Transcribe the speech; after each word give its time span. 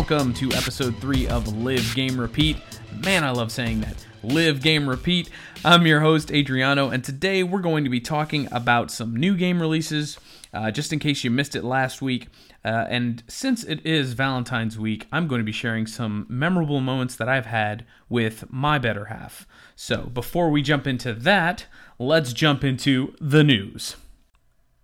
Welcome 0.00 0.32
to 0.34 0.50
episode 0.52 0.96
3 0.96 1.28
of 1.28 1.58
Live 1.58 1.94
Game 1.94 2.18
Repeat. 2.18 2.56
Man, 3.04 3.22
I 3.22 3.32
love 3.32 3.52
saying 3.52 3.82
that. 3.82 4.06
Live 4.22 4.62
Game 4.62 4.88
Repeat. 4.88 5.28
I'm 5.62 5.86
your 5.86 6.00
host, 6.00 6.32
Adriano, 6.32 6.88
and 6.88 7.04
today 7.04 7.42
we're 7.42 7.60
going 7.60 7.84
to 7.84 7.90
be 7.90 8.00
talking 8.00 8.48
about 8.50 8.90
some 8.90 9.14
new 9.14 9.36
game 9.36 9.60
releases, 9.60 10.18
uh, 10.54 10.70
just 10.70 10.94
in 10.94 11.00
case 11.00 11.22
you 11.22 11.30
missed 11.30 11.54
it 11.54 11.64
last 11.64 12.00
week. 12.00 12.28
Uh, 12.64 12.86
and 12.88 13.22
since 13.28 13.62
it 13.62 13.84
is 13.84 14.14
Valentine's 14.14 14.78
week, 14.78 15.06
I'm 15.12 15.28
going 15.28 15.40
to 15.40 15.44
be 15.44 15.52
sharing 15.52 15.86
some 15.86 16.24
memorable 16.30 16.80
moments 16.80 17.14
that 17.16 17.28
I've 17.28 17.46
had 17.46 17.84
with 18.08 18.50
my 18.50 18.78
better 18.78 19.04
half. 19.04 19.46
So 19.76 20.04
before 20.04 20.48
we 20.48 20.62
jump 20.62 20.86
into 20.86 21.12
that, 21.12 21.66
let's 21.98 22.32
jump 22.32 22.64
into 22.64 23.14
the 23.20 23.44
news. 23.44 23.96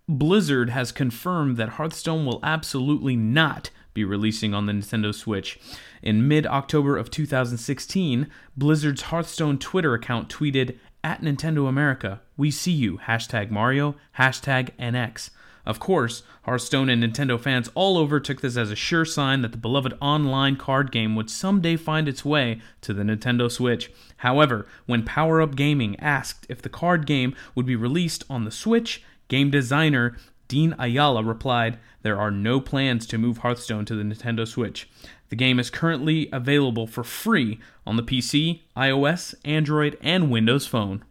Blizzard 0.07 0.69
has 0.71 0.93
confirmed 0.93 1.57
that 1.57 1.71
Hearthstone 1.71 2.27
will 2.27 2.39
absolutely 2.43 3.17
not 3.17 3.71
be 3.97 4.05
releasing 4.05 4.55
on 4.55 4.67
the 4.67 4.73
Nintendo 4.73 5.13
Switch. 5.13 5.59
In 6.03 6.29
mid 6.29 6.47
October 6.47 6.97
of 6.97 7.11
2016, 7.11 8.31
Blizzard's 8.57 9.03
Hearthstone 9.03 9.59
Twitter 9.59 9.95
account 9.95 10.29
tweeted, 10.29 10.79
At 11.03 11.23
Nintendo 11.23 11.69
America, 11.69 12.21
we 12.37 12.53
see 12.53 12.71
you, 12.71 12.99
hashtag 12.99 13.51
Mario, 13.51 13.97
hashtag 14.17 14.71
NX. 14.79 15.31
Of 15.67 15.81
course, 15.81 16.23
Hearthstone 16.43 16.89
and 16.89 17.03
Nintendo 17.03 17.41
fans 17.41 17.69
all 17.75 17.99
over 17.99 18.21
took 18.21 18.41
this 18.41 18.57
as 18.57 18.71
a 18.71 18.77
sure 18.77 19.05
sign 19.05 19.43
that 19.43 19.51
the 19.51 19.59
beloved 19.59 19.95
online 20.01 20.55
card 20.55 20.93
game 20.93 21.17
would 21.17 21.29
someday 21.29 21.75
find 21.75 22.07
its 22.07 22.25
way 22.25 22.61
to 22.83 22.95
the 22.95 23.03
Nintendo 23.03 23.51
Switch. 23.51 23.91
However, 24.19 24.69
when 24.87 25.03
Power 25.03 25.43
Up 25.43 25.57
Gaming 25.57 25.99
asked 25.99 26.47
if 26.49 26.63
the 26.63 26.69
card 26.69 27.05
game 27.05 27.35
would 27.57 27.67
be 27.67 27.75
released 27.75 28.23
on 28.31 28.45
the 28.45 28.53
Switch, 28.53 29.03
game 29.27 29.51
designer 29.51 30.17
Dean 30.49 30.75
Ayala 30.79 31.23
replied, 31.23 31.79
There 32.03 32.19
are 32.19 32.31
no 32.31 32.61
plans 32.61 33.07
to 33.09 33.19
move 33.19 33.39
Hearthstone 33.39 33.85
to 33.87 33.95
the 33.95 34.03
Nintendo 34.03 34.47
Switch. 34.47 34.89
The 35.29 35.37
game 35.37 35.59
is 35.59 35.71
currently 35.71 36.29
available 36.33 36.87
for 36.87 37.03
free 37.03 37.59
on 37.87 37.97
the 37.97 38.03
PC, 38.03 38.61
iOS, 38.77 39.35
Android, 39.45 39.99
and 40.01 40.31
Windows 40.31 40.67
Phone. 40.67 41.05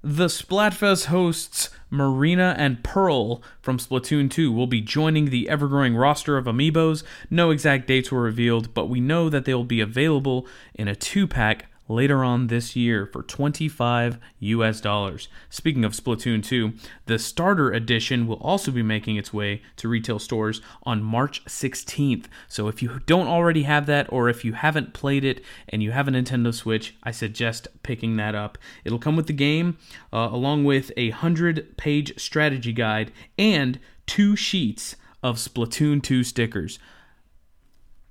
The 0.00 0.26
Splatfest 0.26 1.06
hosts 1.06 1.70
Marina 1.90 2.54
and 2.56 2.84
Pearl 2.84 3.42
from 3.60 3.78
Splatoon 3.78 4.30
2 4.30 4.52
will 4.52 4.68
be 4.68 4.80
joining 4.80 5.26
the 5.26 5.48
ever 5.48 5.66
growing 5.66 5.96
roster 5.96 6.36
of 6.36 6.46
amiibos. 6.46 7.02
No 7.30 7.50
exact 7.50 7.88
dates 7.88 8.12
were 8.12 8.22
revealed, 8.22 8.72
but 8.74 8.86
we 8.86 9.00
know 9.00 9.28
that 9.28 9.44
they 9.44 9.54
will 9.54 9.64
be 9.64 9.80
available 9.80 10.46
in 10.74 10.86
a 10.86 10.94
two 10.94 11.26
pack 11.26 11.66
later 11.88 12.22
on 12.22 12.46
this 12.46 12.76
year 12.76 13.06
for 13.06 13.22
25 13.22 14.18
US 14.40 14.80
dollars. 14.80 15.28
Speaking 15.48 15.84
of 15.84 15.92
Splatoon 15.92 16.42
2, 16.42 16.72
the 17.06 17.18
starter 17.18 17.72
edition 17.72 18.26
will 18.26 18.36
also 18.36 18.70
be 18.70 18.82
making 18.82 19.16
its 19.16 19.32
way 19.32 19.62
to 19.76 19.88
retail 19.88 20.18
stores 20.18 20.60
on 20.84 21.02
March 21.02 21.44
16th. 21.46 22.26
So 22.46 22.68
if 22.68 22.82
you 22.82 23.00
don't 23.06 23.26
already 23.26 23.62
have 23.62 23.86
that 23.86 24.12
or 24.12 24.28
if 24.28 24.44
you 24.44 24.52
haven't 24.52 24.92
played 24.92 25.24
it 25.24 25.42
and 25.68 25.82
you 25.82 25.92
have 25.92 26.08
a 26.08 26.10
Nintendo 26.10 26.52
Switch, 26.52 26.94
I 27.02 27.10
suggest 27.10 27.68
picking 27.82 28.16
that 28.16 28.34
up. 28.34 28.58
It'll 28.84 28.98
come 28.98 29.16
with 29.16 29.26
the 29.26 29.32
game 29.32 29.78
uh, 30.12 30.28
along 30.30 30.64
with 30.64 30.92
a 30.96 31.12
100-page 31.12 32.18
strategy 32.20 32.72
guide 32.72 33.12
and 33.38 33.80
two 34.06 34.36
sheets 34.36 34.96
of 35.22 35.36
Splatoon 35.36 36.02
2 36.02 36.24
stickers. 36.24 36.78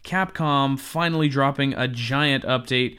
Capcom 0.03 0.79
finally 0.79 1.27
dropping 1.27 1.73
a 1.73 1.87
giant 1.87 2.45
update 2.45 2.97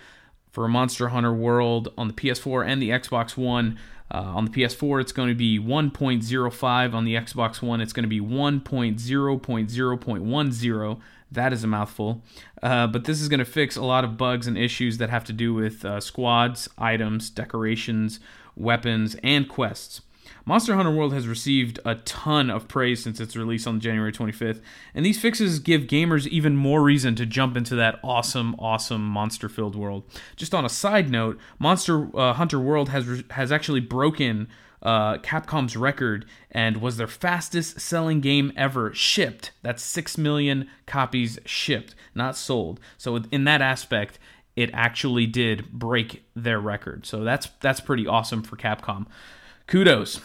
for 0.51 0.69
Monster 0.69 1.09
Hunter 1.09 1.33
World 1.33 1.93
on 1.97 2.09
the 2.09 2.15
PS4 2.15 2.67
and 2.67 2.83
the 2.83 2.91
Xbox 2.91 3.37
One. 3.37 3.79
Uh, 4.11 4.23
on 4.23 4.47
the 4.47 4.51
PS4, 4.51 5.03
it's 5.03 5.13
going 5.13 5.29
to 5.29 5.35
be 5.35 5.59
1.05. 5.59 6.95
On 6.95 7.05
the 7.05 7.15
Xbox 7.15 7.61
One, 7.61 7.83
it's 7.83 7.93
going 7.93 8.05
to 8.05 8.09
be 8.09 8.21
1.0.0.10. 8.21 11.01
That 11.31 11.53
is 11.53 11.63
a 11.63 11.67
mouthful. 11.67 12.23
Uh, 12.63 12.87
but 12.87 13.05
this 13.05 13.21
is 13.21 13.29
going 13.29 13.41
to 13.41 13.45
fix 13.45 13.77
a 13.77 13.83
lot 13.83 14.05
of 14.05 14.17
bugs 14.17 14.47
and 14.47 14.57
issues 14.57 14.97
that 14.97 15.11
have 15.11 15.25
to 15.25 15.35
do 15.35 15.53
with 15.53 15.85
uh, 15.85 16.01
squads, 16.01 16.71
items, 16.79 17.29
decorations, 17.29 18.19
weapons, 18.57 19.15
and 19.23 19.47
quests. 19.47 20.01
Monster 20.45 20.75
Hunter 20.75 20.91
World 20.91 21.13
has 21.13 21.27
received 21.27 21.79
a 21.85 21.97
ton 21.97 22.51
of 22.51 22.69
praise 22.69 23.03
since 23.03 23.21
its 23.21 23.37
release 23.37 23.67
on 23.67 23.81
January 23.81 24.13
25th, 24.13 24.61
and 24.95 25.05
these 25.05 25.21
fixes 25.21 25.59
give 25.59 25.83
gamers 25.83 26.27
even 26.27 26.57
more 26.57 26.83
reason 26.83 27.15
to 27.17 27.27
jump 27.27 27.57
into 27.57 27.75
that 27.75 27.99
awesome, 28.03 28.55
awesome 28.59 29.05
monster 29.05 29.49
filled 29.49 29.77
world. 29.77 30.05
Just 30.37 30.55
on 30.55 30.65
a 30.65 30.69
side 30.69 31.11
note, 31.11 31.39
Monster 31.59 32.09
uh, 32.17 32.33
Hunter 32.33 32.61
World 32.61 32.89
has, 32.89 33.07
re- 33.07 33.25
has 33.31 33.53
actually 33.53 33.81
broken 33.81 34.49
uh, 34.83 35.19
Capcom's 35.19 35.77
record 35.77 36.25
and 36.53 36.79
was 36.79 36.97
their 36.97 37.09
fastest 37.09 37.81
selling 37.81 38.21
game 38.21 38.53
ever 38.57 38.95
shipped. 38.95 39.51
That's 39.63 39.83
6 39.83 40.17
million 40.17 40.69
copies 40.87 41.39
shipped, 41.45 41.95
not 42.15 42.37
sold. 42.37 42.79
So, 42.97 43.17
in 43.33 43.45
that 43.45 43.61
aspect, 43.61 44.19
it 44.59 44.71
actually 44.73 45.25
did 45.25 45.71
break 45.71 46.25
their 46.35 46.59
record. 46.59 47.07
So 47.07 47.23
that's 47.23 47.49
that's 47.61 47.79
pretty 47.79 48.09
awesome 48.09 48.43
for 48.43 48.57
Capcom. 48.57 49.07
Kudos. 49.69 50.23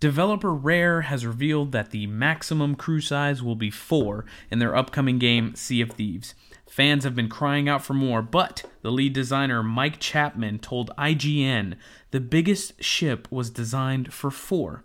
Developer 0.00 0.52
Rare 0.52 1.02
has 1.02 1.24
revealed 1.24 1.70
that 1.70 1.92
the 1.92 2.08
maximum 2.08 2.74
crew 2.74 3.00
size 3.00 3.44
will 3.44 3.54
be 3.54 3.70
four 3.70 4.24
in 4.50 4.58
their 4.58 4.74
upcoming 4.74 5.20
game, 5.20 5.54
Sea 5.54 5.82
of 5.82 5.92
Thieves. 5.92 6.34
Fans 6.68 7.04
have 7.04 7.14
been 7.14 7.28
crying 7.28 7.68
out 7.68 7.84
for 7.84 7.94
more, 7.94 8.20
but 8.20 8.64
the 8.82 8.90
lead 8.90 9.12
designer 9.12 9.62
Mike 9.62 10.00
Chapman 10.00 10.58
told 10.58 10.90
IGN 10.98 11.76
the 12.10 12.18
biggest 12.18 12.82
ship 12.82 13.28
was 13.30 13.50
designed 13.50 14.12
for 14.12 14.32
four. 14.32 14.82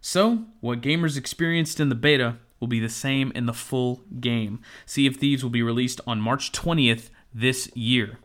So, 0.00 0.46
what 0.60 0.80
gamers 0.80 1.18
experienced 1.18 1.80
in 1.80 1.90
the 1.90 1.94
beta 1.94 2.38
will 2.60 2.68
be 2.68 2.80
the 2.80 2.88
same 2.88 3.30
in 3.34 3.44
the 3.44 3.52
full 3.52 4.04
game. 4.20 4.58
Sea 4.86 5.06
of 5.06 5.16
Thieves 5.16 5.42
will 5.42 5.50
be 5.50 5.62
released 5.62 6.00
on 6.06 6.18
March 6.18 6.50
20th 6.50 7.10
this 7.34 7.70
year. 7.76 8.20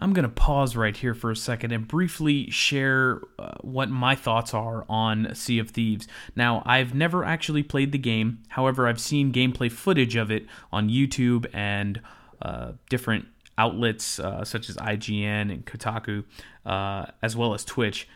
I'm 0.00 0.14
going 0.14 0.24
to 0.24 0.30
pause 0.30 0.76
right 0.76 0.96
here 0.96 1.12
for 1.12 1.30
a 1.30 1.36
second 1.36 1.72
and 1.72 1.86
briefly 1.86 2.50
share 2.50 3.20
uh, 3.38 3.52
what 3.60 3.90
my 3.90 4.14
thoughts 4.14 4.54
are 4.54 4.86
on 4.88 5.34
Sea 5.34 5.58
of 5.58 5.70
Thieves. 5.70 6.08
Now, 6.34 6.62
I've 6.64 6.94
never 6.94 7.22
actually 7.22 7.62
played 7.62 7.92
the 7.92 7.98
game, 7.98 8.42
however, 8.48 8.88
I've 8.88 9.00
seen 9.00 9.30
gameplay 9.30 9.70
footage 9.70 10.16
of 10.16 10.30
it 10.30 10.46
on 10.72 10.88
YouTube 10.88 11.46
and 11.52 12.00
uh, 12.40 12.72
different 12.88 13.26
outlets 13.58 14.18
uh, 14.18 14.42
such 14.42 14.70
as 14.70 14.76
IGN 14.78 15.52
and 15.52 15.66
Kotaku, 15.66 16.24
uh, 16.64 17.06
as 17.22 17.36
well 17.36 17.52
as 17.52 17.62
Twitch. 17.62 18.08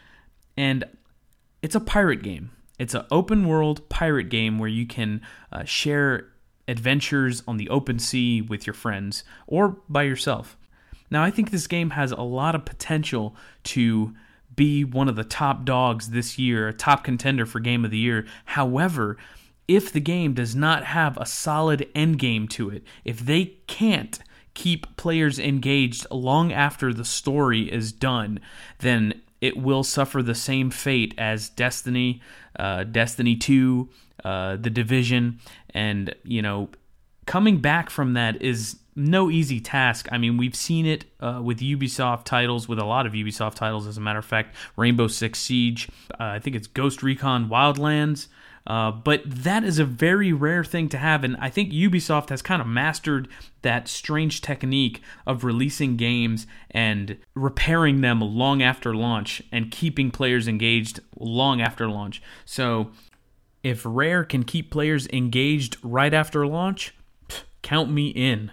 And 0.56 0.84
it's 1.60 1.74
a 1.74 1.80
pirate 1.80 2.22
game. 2.22 2.50
It's 2.78 2.94
an 2.94 3.04
open 3.10 3.46
world 3.46 3.86
pirate 3.90 4.30
game 4.30 4.58
where 4.58 4.70
you 4.70 4.86
can 4.86 5.20
uh, 5.52 5.64
share 5.64 6.28
adventures 6.66 7.42
on 7.46 7.58
the 7.58 7.68
open 7.68 7.98
sea 7.98 8.40
with 8.40 8.66
your 8.66 8.74
friends 8.74 9.22
or 9.46 9.76
by 9.88 10.04
yourself. 10.04 10.56
Now, 11.14 11.22
I 11.22 11.30
think 11.30 11.52
this 11.52 11.68
game 11.68 11.90
has 11.90 12.10
a 12.10 12.22
lot 12.22 12.56
of 12.56 12.64
potential 12.64 13.36
to 13.62 14.16
be 14.56 14.82
one 14.82 15.08
of 15.08 15.14
the 15.14 15.22
top 15.22 15.64
dogs 15.64 16.10
this 16.10 16.40
year, 16.40 16.66
a 16.66 16.72
top 16.72 17.04
contender 17.04 17.46
for 17.46 17.60
Game 17.60 17.84
of 17.84 17.92
the 17.92 17.98
Year. 17.98 18.26
However, 18.46 19.16
if 19.68 19.92
the 19.92 20.00
game 20.00 20.34
does 20.34 20.56
not 20.56 20.82
have 20.82 21.16
a 21.16 21.24
solid 21.24 21.88
end 21.94 22.18
game 22.18 22.48
to 22.48 22.68
it, 22.68 22.82
if 23.04 23.20
they 23.20 23.54
can't 23.68 24.18
keep 24.54 24.96
players 24.96 25.38
engaged 25.38 26.04
long 26.10 26.52
after 26.52 26.92
the 26.92 27.04
story 27.04 27.72
is 27.72 27.92
done, 27.92 28.40
then 28.80 29.22
it 29.40 29.56
will 29.56 29.84
suffer 29.84 30.20
the 30.20 30.34
same 30.34 30.68
fate 30.68 31.14
as 31.16 31.48
Destiny, 31.48 32.20
uh, 32.58 32.82
Destiny 32.82 33.36
2, 33.36 33.88
uh, 34.24 34.56
The 34.56 34.70
Division, 34.70 35.38
and, 35.70 36.12
you 36.24 36.42
know, 36.42 36.70
coming 37.26 37.58
back 37.58 37.90
from 37.90 38.14
that 38.14 38.40
is 38.42 38.76
no 38.96 39.30
easy 39.30 39.60
task. 39.60 40.08
I 40.12 40.18
mean, 40.18 40.36
we've 40.36 40.54
seen 40.54 40.86
it 40.86 41.04
uh, 41.20 41.40
with 41.42 41.60
Ubisoft 41.60 42.24
titles, 42.24 42.68
with 42.68 42.78
a 42.78 42.84
lot 42.84 43.06
of 43.06 43.12
Ubisoft 43.12 43.54
titles, 43.54 43.86
as 43.86 43.96
a 43.96 44.00
matter 44.00 44.18
of 44.18 44.24
fact. 44.24 44.54
Rainbow 44.76 45.08
Six 45.08 45.38
Siege, 45.38 45.88
uh, 46.12 46.24
I 46.24 46.38
think 46.38 46.54
it's 46.54 46.66
Ghost 46.66 47.02
Recon 47.02 47.48
Wildlands. 47.48 48.28
Uh, 48.66 48.90
but 48.90 49.20
that 49.26 49.62
is 49.62 49.78
a 49.78 49.84
very 49.84 50.32
rare 50.32 50.64
thing 50.64 50.88
to 50.88 50.96
have, 50.96 51.22
and 51.22 51.36
I 51.38 51.50
think 51.50 51.70
Ubisoft 51.70 52.30
has 52.30 52.40
kind 52.40 52.62
of 52.62 52.68
mastered 52.68 53.28
that 53.60 53.88
strange 53.88 54.40
technique 54.40 55.02
of 55.26 55.44
releasing 55.44 55.98
games 55.98 56.46
and 56.70 57.18
repairing 57.34 58.00
them 58.00 58.22
long 58.22 58.62
after 58.62 58.94
launch 58.94 59.42
and 59.52 59.70
keeping 59.70 60.10
players 60.10 60.48
engaged 60.48 61.00
long 61.18 61.60
after 61.60 61.90
launch. 61.90 62.22
So, 62.46 62.90
if 63.62 63.82
Rare 63.84 64.24
can 64.24 64.44
keep 64.44 64.70
players 64.70 65.06
engaged 65.08 65.76
right 65.82 66.14
after 66.14 66.46
launch, 66.46 66.94
count 67.64 67.90
me 67.90 68.08
in. 68.08 68.52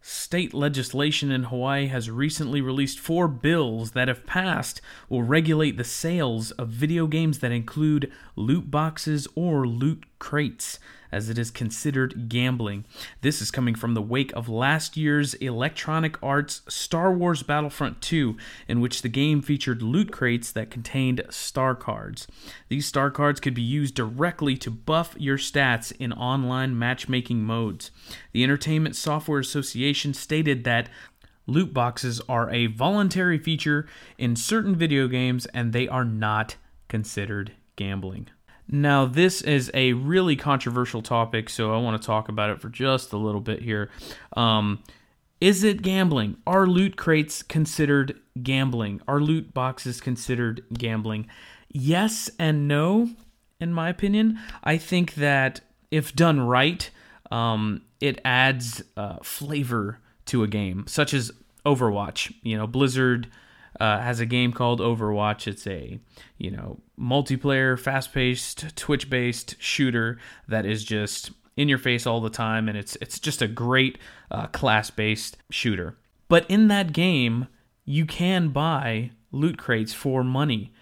State 0.00 0.52
legislation 0.52 1.32
in 1.32 1.44
Hawaii 1.44 1.86
has 1.86 2.10
recently 2.10 2.60
released 2.60 3.00
four 3.00 3.26
bills 3.26 3.92
that, 3.92 4.10
if 4.10 4.26
passed, 4.26 4.82
will 5.08 5.22
regulate 5.22 5.78
the 5.78 5.82
sales 5.82 6.50
of 6.52 6.68
video 6.68 7.06
games 7.06 7.38
that 7.38 7.50
include 7.50 8.12
loot 8.36 8.70
boxes 8.70 9.26
or 9.34 9.66
loot 9.66 10.04
crates, 10.24 10.78
as 11.12 11.28
it 11.28 11.36
is 11.36 11.50
considered 11.50 12.30
gambling. 12.30 12.86
This 13.20 13.42
is 13.42 13.50
coming 13.50 13.74
from 13.74 13.92
the 13.92 14.00
wake 14.00 14.32
of 14.32 14.48
last 14.48 14.96
year's 14.96 15.34
Electronic 15.34 16.16
Arts 16.22 16.62
Star 16.66 17.12
Wars 17.12 17.42
Battlefront 17.42 18.00
2, 18.00 18.34
in 18.66 18.80
which 18.80 19.02
the 19.02 19.10
game 19.10 19.42
featured 19.42 19.82
loot 19.82 20.10
crates 20.10 20.50
that 20.52 20.70
contained 20.70 21.20
star 21.28 21.74
cards. 21.74 22.26
These 22.70 22.86
star 22.86 23.10
cards 23.10 23.38
could 23.38 23.52
be 23.52 23.60
used 23.60 23.94
directly 23.94 24.56
to 24.56 24.70
buff 24.70 25.14
your 25.18 25.36
stats 25.36 25.92
in 25.98 26.10
online 26.14 26.78
matchmaking 26.78 27.44
modes. 27.44 27.90
The 28.32 28.42
Entertainment 28.42 28.96
Software 28.96 29.40
Association 29.40 30.14
stated 30.14 30.64
that 30.64 30.88
Loot 31.46 31.74
boxes 31.74 32.22
are 32.26 32.50
a 32.50 32.68
voluntary 32.68 33.36
feature 33.36 33.86
in 34.16 34.34
certain 34.34 34.74
video 34.74 35.06
games 35.06 35.44
and 35.52 35.74
they 35.74 35.86
are 35.86 36.06
not 36.06 36.56
considered 36.88 37.52
gambling. 37.76 38.28
Now, 38.68 39.04
this 39.04 39.42
is 39.42 39.70
a 39.74 39.92
really 39.92 40.36
controversial 40.36 41.02
topic, 41.02 41.50
so 41.50 41.74
I 41.74 41.78
want 41.78 42.00
to 42.00 42.06
talk 42.06 42.28
about 42.28 42.50
it 42.50 42.60
for 42.60 42.68
just 42.68 43.12
a 43.12 43.16
little 43.16 43.40
bit 43.40 43.62
here. 43.62 43.90
Um, 44.36 44.82
is 45.40 45.62
it 45.64 45.82
gambling? 45.82 46.38
Are 46.46 46.66
loot 46.66 46.96
crates 46.96 47.42
considered 47.42 48.18
gambling? 48.42 49.00
Are 49.06 49.20
loot 49.20 49.52
boxes 49.52 50.00
considered 50.00 50.64
gambling? 50.72 51.26
Yes 51.68 52.30
and 52.38 52.66
no, 52.66 53.10
in 53.60 53.72
my 53.72 53.88
opinion. 53.88 54.38
I 54.62 54.78
think 54.78 55.14
that 55.14 55.60
if 55.90 56.14
done 56.14 56.40
right, 56.40 56.88
um, 57.30 57.82
it 58.00 58.20
adds 58.24 58.82
uh, 58.96 59.18
flavor 59.22 60.00
to 60.26 60.42
a 60.42 60.48
game, 60.48 60.84
such 60.86 61.12
as 61.12 61.30
Overwatch. 61.66 62.32
You 62.42 62.56
know, 62.56 62.66
Blizzard 62.66 63.28
uh, 63.80 64.00
has 64.00 64.20
a 64.20 64.26
game 64.26 64.52
called 64.52 64.80
Overwatch. 64.80 65.46
It's 65.46 65.66
a 65.66 65.98
you 66.38 66.50
know 66.50 66.80
multiplayer, 66.98 67.78
fast-paced, 67.78 68.76
Twitch-based 68.76 69.56
shooter 69.58 70.18
that 70.48 70.64
is 70.64 70.84
just 70.84 71.32
in 71.56 71.68
your 71.68 71.78
face 71.78 72.06
all 72.06 72.20
the 72.20 72.30
time, 72.30 72.68
and 72.68 72.76
it's 72.76 72.96
it's 72.96 73.18
just 73.18 73.42
a 73.42 73.48
great 73.48 73.98
uh, 74.30 74.46
class-based 74.48 75.36
shooter. 75.50 75.96
But 76.28 76.48
in 76.48 76.68
that 76.68 76.92
game, 76.92 77.48
you 77.84 78.06
can 78.06 78.48
buy 78.48 79.10
loot 79.30 79.58
crates 79.58 79.92
for 79.92 80.24
money, 80.24 80.72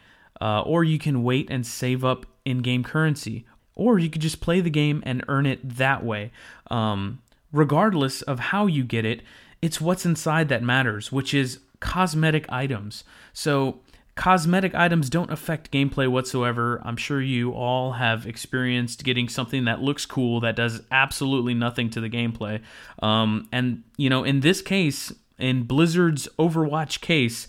uh, 0.41 0.63
or 0.63 0.85
you 0.85 0.99
can 0.99 1.23
wait 1.23 1.49
and 1.51 1.67
save 1.67 2.05
up 2.05 2.27
in-game 2.45 2.85
currency, 2.85 3.47
or 3.75 3.99
you 3.99 4.11
could 4.11 4.23
just 4.23 4.41
play 4.41 4.61
the 4.61 4.71
game 4.71 5.03
and 5.05 5.25
earn 5.29 5.47
it 5.47 5.77
that 5.77 6.05
way. 6.05 6.31
Um, 6.71 7.23
regardless 7.53 8.23
of 8.23 8.39
how 8.39 8.67
you 8.67 8.85
get 8.85 9.05
it, 9.05 9.23
it's 9.61 9.81
what's 9.81 10.07
inside 10.07 10.49
that 10.49 10.63
matters, 10.63 11.13
which 11.13 11.35
is 11.35 11.61
cosmetic 11.83 12.47
items. 12.49 13.03
So, 13.35 13.81
cosmetic 14.15 14.75
items 14.75 15.11
don't 15.11 15.33
affect 15.33 15.73
gameplay 15.73 16.09
whatsoever. 16.09 16.81
I'm 16.85 16.97
sure 16.97 17.21
you 17.21 17.53
all 17.53 17.93
have 17.93 18.25
experienced 18.25 19.05
getting 19.05 19.29
something 19.29 19.65
that 19.65 19.83
looks 19.83 20.07
cool 20.07 20.41
that 20.41 20.55
does 20.55 20.83
absolutely 20.91 21.55
nothing 21.55 21.91
to 21.91 22.01
the 22.01 22.09
gameplay. 22.09 22.61
Um, 23.03 23.49
and, 23.51 23.83
you 23.97 24.09
know, 24.09 24.23
in 24.23 24.41
this 24.41 24.63
case, 24.63 25.13
in 25.39 25.65
Blizzard's 25.65 26.29
Overwatch 26.39 27.01
case, 27.01 27.49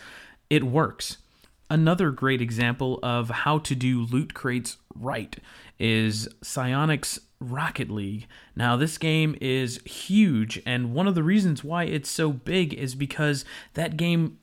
it 0.50 0.63
works. 0.63 1.18
Another 1.69 2.09
great 2.09 2.41
example 2.41 3.00
of 3.03 3.29
how 3.29 3.59
to 3.59 3.75
do 3.75 4.01
loot 4.01 4.33
crates 4.33 4.77
right 4.95 5.36
is 5.79 6.27
Psyonix 6.44 7.19
Rocket 7.51 7.90
League. 7.90 8.28
Now, 8.56 8.75
this 8.75 8.98
game 8.98 9.36
is 9.42 9.81
huge, 9.86 10.62
and 10.66 10.94
one 10.94 11.07
of 11.07 11.16
the 11.16 11.24
reasons 11.24 11.63
why 11.63 11.84
it's 11.84 12.10
so 12.10 12.31
big 12.31 12.74
is 12.74 12.95
because 12.95 13.45
that 13.74 13.98
game, 13.98 14.40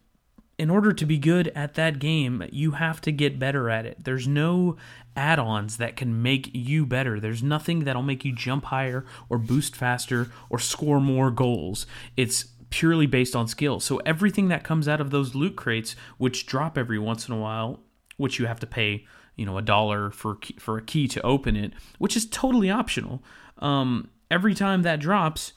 in 0.59 0.71
order 0.71 0.93
to 0.93 1.07
be 1.07 1.19
good 1.19 1.49
at 1.55 1.75
that 1.75 1.99
game, 1.99 2.45
you 2.53 2.73
have 2.73 3.01
to 3.03 3.13
get 3.13 3.39
better 3.39 3.71
at 3.71 3.87
it. 3.87 4.05
There's 4.05 4.29
no 4.29 4.77
add 5.17 5.39
ons 5.39 5.79
that 5.79 5.97
can 5.97 6.23
make 6.23 6.51
you 6.53 6.87
better, 6.87 7.19
there's 7.19 7.43
nothing 7.43 7.81
that'll 7.81 8.03
make 8.03 8.25
you 8.25 8.33
jump 8.35 8.67
higher 8.67 9.05
or 9.29 9.39
boost 9.39 9.75
faster 9.75 10.31
or 10.49 10.59
score 10.59 11.01
more 11.01 11.31
goals. 11.31 11.87
It's 12.17 12.47
purely 12.71 13.07
based 13.07 13.35
on 13.35 13.49
skill. 13.49 13.81
So, 13.81 13.99
everything 14.07 14.49
that 14.49 14.65
comes 14.65 14.87
out 14.87 15.01
of 15.01 15.11
those 15.11 15.35
loot 15.35 15.57
crates, 15.57 15.97
which 16.19 16.47
drop 16.47 16.79
every 16.79 16.99
once 16.99 17.29
in 17.29 17.35
a 17.35 17.39
while, 17.39 17.81
which 18.17 18.39
you 18.39 18.47
have 18.47 18.61
to 18.61 18.67
pay 18.67 19.07
you 19.41 19.47
know 19.47 19.57
a 19.57 19.63
dollar 19.63 20.11
for 20.11 20.39
for 20.59 20.77
a 20.77 20.83
key 20.83 21.09
to 21.09 21.23
open 21.23 21.57
it, 21.57 21.73
which 21.99 22.15
is 22.15 22.27
totally 22.27 22.71
optional. 22.71 23.23
Um, 23.59 24.11
every 24.31 24.55
time 24.55 24.83
that 24.83 25.01
drops, 25.01 25.55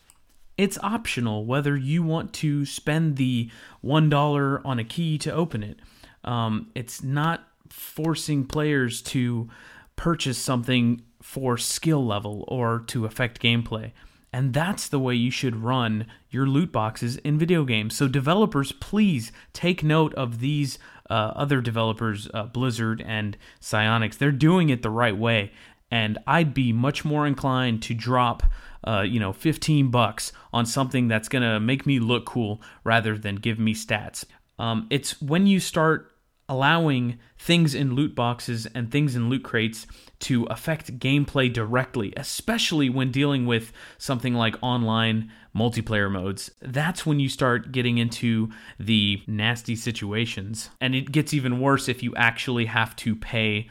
it's 0.57 0.77
optional 0.81 1.45
whether 1.45 1.75
you 1.75 2.01
want 2.01 2.31
to 2.35 2.65
spend 2.65 3.17
the 3.17 3.51
one 3.81 4.09
dollar 4.09 4.65
on 4.65 4.79
a 4.79 4.85
key 4.85 5.17
to 5.19 5.33
open 5.33 5.63
it. 5.63 5.79
Um, 6.23 6.71
it's 6.73 7.03
not 7.03 7.45
forcing 7.69 8.45
players 8.45 9.01
to 9.01 9.49
purchase 9.97 10.37
something 10.37 11.01
for 11.21 11.57
skill 11.57 12.05
level 12.05 12.45
or 12.47 12.85
to 12.87 13.03
affect 13.05 13.41
gameplay. 13.41 13.91
And 14.33 14.51
that's 14.51 14.87
the 14.89 14.99
way 14.99 15.13
you 15.13 15.29
should 15.29 15.57
run 15.57 16.07
your 16.31 16.47
loot 16.47 16.71
boxes 16.71 17.17
in 17.17 17.37
video 17.37 17.63
games. 17.63 17.95
So, 17.95 18.07
developers, 18.07 18.71
please 18.71 19.31
take 19.53 19.83
note 19.83 20.13
of 20.15 20.39
these 20.39 20.79
uh, 21.09 21.31
other 21.35 21.61
developers, 21.61 22.27
uh, 22.33 22.45
Blizzard 22.45 23.03
and 23.05 23.37
Psyonix, 23.61 24.17
they're 24.17 24.31
doing 24.31 24.69
it 24.69 24.81
the 24.81 24.89
right 24.89 25.15
way. 25.15 25.51
And 25.91 26.17
I'd 26.25 26.55
be 26.55 26.73
much 26.73 27.05
more 27.05 27.27
inclined 27.27 27.83
to 27.83 27.93
drop, 27.93 28.41
uh, 28.83 29.01
you 29.01 29.19
know, 29.19 29.31
15 29.31 29.91
bucks 29.91 30.31
on 30.51 30.65
something 30.65 31.07
that's 31.07 31.29
going 31.29 31.43
to 31.43 31.59
make 31.59 31.85
me 31.85 31.99
look 31.99 32.25
cool 32.25 32.61
rather 32.83 33.15
than 33.17 33.35
give 33.35 33.59
me 33.59 33.75
stats. 33.75 34.25
Um, 34.57 34.87
it's 34.89 35.21
when 35.21 35.45
you 35.45 35.59
start 35.59 36.12
allowing 36.53 37.17
things 37.39 37.73
in 37.73 37.95
loot 37.95 38.13
boxes 38.13 38.67
and 38.75 38.91
things 38.91 39.15
in 39.15 39.27
loot 39.27 39.43
crates 39.43 39.87
to 40.19 40.43
affect 40.45 40.99
gameplay 40.99 41.51
directly, 41.51 42.13
especially 42.15 42.91
when 42.91 43.11
dealing 43.11 43.47
with 43.47 43.73
something 43.97 44.35
like 44.35 44.55
online 44.61 45.31
multiplayer 45.55 46.11
modes. 46.11 46.51
That's 46.61 47.07
when 47.07 47.19
you 47.19 47.27
start 47.27 47.71
getting 47.71 47.97
into 47.97 48.51
the 48.79 49.23
nasty 49.25 49.75
situations. 49.75 50.69
And 50.79 50.93
it 50.93 51.11
gets 51.11 51.33
even 51.33 51.59
worse 51.59 51.89
if 51.89 52.03
you 52.03 52.15
actually 52.15 52.65
have 52.67 52.95
to 52.97 53.15
pay 53.15 53.67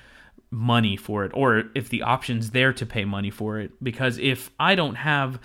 money 0.51 0.97
for 0.97 1.25
it 1.25 1.31
or 1.33 1.65
if 1.77 1.89
the 1.89 2.03
option's 2.03 2.51
there 2.51 2.73
to 2.73 2.85
pay 2.85 3.05
money 3.05 3.31
for 3.31 3.59
it 3.59 3.71
because 3.83 4.19
if 4.19 4.51
I 4.61 4.75
don't 4.75 4.97
have 4.97 5.41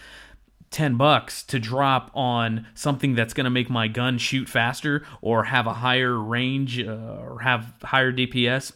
10 0.72 0.98
bucks 0.98 1.44
to 1.44 1.60
drop 1.60 2.12
on 2.14 2.68
something 2.74 3.16
that's 3.16 3.34
going 3.34 3.46
to 3.46 3.50
make 3.50 3.70
my 3.70 3.88
gun 3.88 4.18
shoot 4.18 4.50
faster 4.50 5.06
or 5.22 5.46
have 5.46 5.66
a 5.66 5.76
higher 5.76 6.18
range 6.20 6.80
uh, 6.80 7.18
or 7.22 7.40
have 7.40 7.74
higher 7.84 8.12
DPS, 8.12 8.74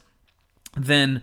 then 0.75 1.21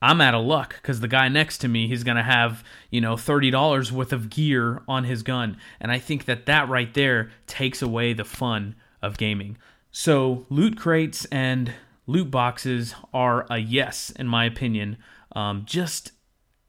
I'm 0.00 0.20
out 0.20 0.34
of 0.34 0.44
luck 0.44 0.76
because 0.80 1.00
the 1.00 1.08
guy 1.08 1.28
next 1.28 1.58
to 1.58 1.68
me, 1.68 1.88
he's 1.88 2.04
going 2.04 2.16
to 2.16 2.22
have, 2.22 2.62
you 2.90 3.00
know, 3.00 3.14
$30 3.14 3.90
worth 3.90 4.12
of 4.12 4.30
gear 4.30 4.82
on 4.86 5.04
his 5.04 5.22
gun. 5.22 5.56
And 5.80 5.90
I 5.90 5.98
think 5.98 6.26
that 6.26 6.46
that 6.46 6.68
right 6.68 6.92
there 6.92 7.30
takes 7.46 7.80
away 7.80 8.12
the 8.12 8.24
fun 8.24 8.74
of 9.00 9.16
gaming. 9.16 9.56
So, 9.90 10.44
loot 10.50 10.76
crates 10.76 11.24
and 11.26 11.72
loot 12.06 12.30
boxes 12.30 12.94
are 13.14 13.46
a 13.48 13.58
yes, 13.58 14.10
in 14.10 14.26
my 14.26 14.44
opinion, 14.44 14.98
um, 15.34 15.62
just 15.64 16.12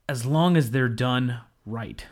as 0.07 0.25
long 0.25 0.55
as 0.55 0.71
they're 0.71 0.87
done 0.87 1.39
right. 1.65 2.05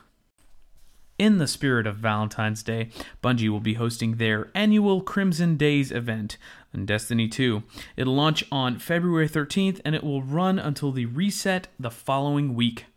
In 1.24 1.38
the 1.38 1.48
spirit 1.48 1.88
of 1.88 1.96
Valentine's 1.96 2.64
Day, 2.64 2.90
Bungie 3.24 3.48
will 3.48 3.62
be 3.62 3.76
hosting 3.76 4.18
their 4.18 4.52
annual 4.54 5.00
Crimson 5.00 5.56
Days 5.56 5.90
event 5.90 6.38
in 6.74 6.86
Destiny 6.86 7.30
2. 7.30 7.64
It'll 7.96 8.14
launch 8.14 8.44
on 8.52 8.78
February 8.78 9.30
13th 9.30 9.80
and 9.86 9.96
it 9.96 10.04
will 10.04 10.22
run 10.22 10.60
until 10.60 10.92
the 10.92 11.06
reset 11.06 11.70
the 11.80 11.90
following 11.90 12.56
week. 12.56 12.88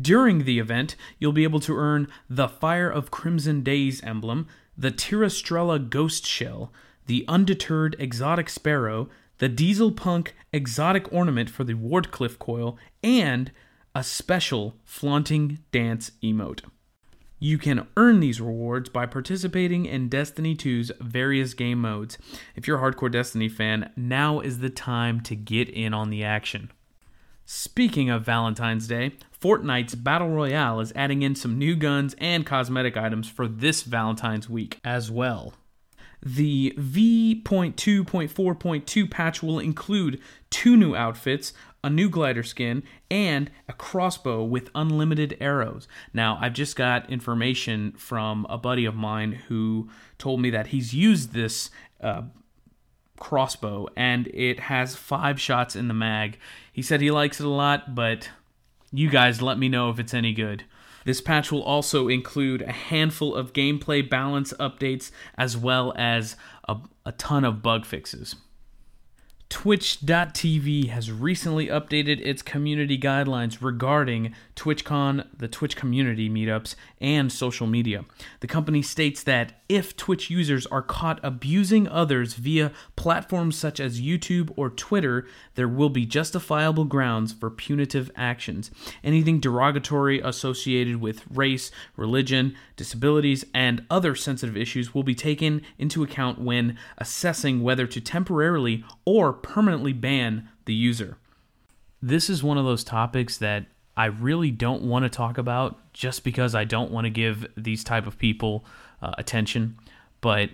During 0.00 0.42
the 0.42 0.58
event, 0.58 0.96
you'll 1.20 1.30
be 1.30 1.44
able 1.44 1.60
to 1.60 1.76
earn 1.76 2.08
the 2.28 2.48
Fire 2.48 2.90
of 2.90 3.12
Crimson 3.12 3.62
Days 3.62 4.02
emblem, 4.02 4.48
the 4.76 4.90
Tirastrella 4.90 5.78
Ghost 5.78 6.26
Shell, 6.26 6.72
the 7.06 7.24
Undeterred 7.28 7.94
Exotic 8.00 8.48
Sparrow, 8.48 9.08
the 9.38 9.48
Diesel 9.48 9.92
Punk 9.92 10.34
Exotic 10.52 11.12
Ornament 11.12 11.50
for 11.50 11.62
the 11.62 11.74
Wardcliff 11.74 12.36
Coil, 12.40 12.76
and 13.04 13.52
a 13.94 14.02
special 14.02 14.74
Flaunting 14.82 15.60
Dance 15.70 16.10
emote. 16.20 16.62
You 17.38 17.58
can 17.58 17.86
earn 17.96 18.20
these 18.20 18.40
rewards 18.40 18.88
by 18.88 19.06
participating 19.06 19.86
in 19.86 20.08
Destiny 20.08 20.56
2's 20.56 20.92
various 21.00 21.52
game 21.52 21.80
modes. 21.80 22.16
If 22.56 22.66
you're 22.66 22.78
a 22.78 22.80
hardcore 22.80 23.10
Destiny 23.10 23.48
fan, 23.48 23.90
now 23.96 24.40
is 24.40 24.60
the 24.60 24.70
time 24.70 25.20
to 25.22 25.36
get 25.36 25.68
in 25.68 25.92
on 25.92 26.10
the 26.10 26.24
action. 26.24 26.70
Speaking 27.44 28.08
of 28.08 28.24
Valentine's 28.24 28.86
Day, 28.86 29.12
Fortnite's 29.38 29.94
Battle 29.94 30.30
Royale 30.30 30.80
is 30.80 30.92
adding 30.96 31.20
in 31.20 31.34
some 31.34 31.58
new 31.58 31.76
guns 31.76 32.14
and 32.18 32.46
cosmetic 32.46 32.96
items 32.96 33.28
for 33.28 33.46
this 33.46 33.82
Valentine's 33.82 34.48
week 34.48 34.80
as 34.82 35.10
well. 35.10 35.52
The 36.24 36.72
V.2.4.2 36.76 39.10
patch 39.10 39.42
will 39.42 39.58
include 39.58 40.20
two 40.48 40.76
new 40.76 40.94
outfits, 40.94 41.52
a 41.82 41.90
new 41.90 42.08
glider 42.08 42.42
skin, 42.42 42.82
and 43.10 43.50
a 43.68 43.74
crossbow 43.74 44.42
with 44.42 44.70
unlimited 44.74 45.36
arrows. 45.38 45.86
Now, 46.14 46.38
I've 46.40 46.54
just 46.54 46.76
got 46.76 47.10
information 47.10 47.92
from 47.92 48.46
a 48.48 48.56
buddy 48.56 48.86
of 48.86 48.94
mine 48.94 49.32
who 49.48 49.90
told 50.16 50.40
me 50.40 50.48
that 50.50 50.68
he's 50.68 50.94
used 50.94 51.32
this 51.32 51.70
uh, 52.00 52.22
crossbow 53.18 53.88
and 53.96 54.26
it 54.28 54.60
has 54.60 54.96
five 54.96 55.40
shots 55.40 55.76
in 55.76 55.88
the 55.88 55.94
mag. 55.94 56.38
He 56.72 56.82
said 56.82 57.00
he 57.00 57.10
likes 57.10 57.38
it 57.38 57.46
a 57.46 57.50
lot, 57.50 57.94
but 57.94 58.30
You 58.96 59.10
guys 59.10 59.42
let 59.42 59.58
me 59.58 59.68
know 59.68 59.90
if 59.90 59.98
it's 59.98 60.14
any 60.14 60.32
good. 60.32 60.64
This 61.04 61.20
patch 61.20 61.52
will 61.52 61.62
also 61.62 62.08
include 62.08 62.62
a 62.62 62.72
handful 62.72 63.34
of 63.34 63.52
gameplay 63.52 64.08
balance 64.08 64.52
updates 64.54 65.10
as 65.36 65.56
well 65.56 65.92
as 65.96 66.36
a, 66.68 66.76
a 67.04 67.12
ton 67.12 67.44
of 67.44 67.62
bug 67.62 67.84
fixes. 67.84 68.36
Twitch.tv 69.50 70.88
has 70.88 71.12
recently 71.12 71.68
updated 71.68 72.20
its 72.26 72.42
community 72.42 72.98
guidelines 72.98 73.58
regarding 73.60 74.34
TwitchCon, 74.56 75.28
the 75.36 75.46
Twitch 75.46 75.76
community 75.76 76.28
meetups, 76.28 76.74
and 77.00 77.30
social 77.30 77.66
media. 77.68 78.04
The 78.40 78.48
company 78.48 78.82
states 78.82 79.22
that 79.22 79.62
if 79.68 79.96
Twitch 79.96 80.28
users 80.28 80.66
are 80.66 80.82
caught 80.82 81.18
abusing 81.22 81.88
others 81.88 82.34
via 82.34 82.70
platforms 82.96 83.56
such 83.56 83.80
as 83.80 84.00
YouTube 84.00 84.52
or 84.56 84.68
Twitter, 84.68 85.26
there 85.54 85.68
will 85.68 85.88
be 85.88 86.04
justifiable 86.04 86.84
grounds 86.84 87.32
for 87.32 87.50
punitive 87.50 88.10
actions. 88.14 88.70
Anything 89.02 89.40
derogatory 89.40 90.20
associated 90.20 91.00
with 91.00 91.22
race, 91.30 91.70
religion, 91.96 92.54
disabilities, 92.76 93.44
and 93.54 93.86
other 93.88 94.14
sensitive 94.14 94.56
issues 94.56 94.94
will 94.94 95.02
be 95.02 95.14
taken 95.14 95.62
into 95.78 96.02
account 96.02 96.38
when 96.38 96.76
assessing 96.98 97.62
whether 97.62 97.86
to 97.86 98.00
temporarily 98.00 98.84
or 99.06 99.32
permanently 99.32 99.94
ban 99.94 100.48
the 100.66 100.74
user. 100.74 101.16
This 102.02 102.28
is 102.28 102.42
one 102.42 102.58
of 102.58 102.66
those 102.66 102.84
topics 102.84 103.38
that 103.38 103.64
I 103.96 104.06
really 104.06 104.50
don't 104.50 104.82
want 104.82 105.04
to 105.04 105.08
talk 105.08 105.38
about 105.38 105.92
just 105.92 106.24
because 106.24 106.54
I 106.54 106.64
don't 106.64 106.90
want 106.90 107.04
to 107.04 107.10
give 107.10 107.46
these 107.56 107.84
type 107.84 108.06
of 108.06 108.18
people 108.18 108.64
uh, 109.04 109.12
attention, 109.18 109.76
but 110.20 110.50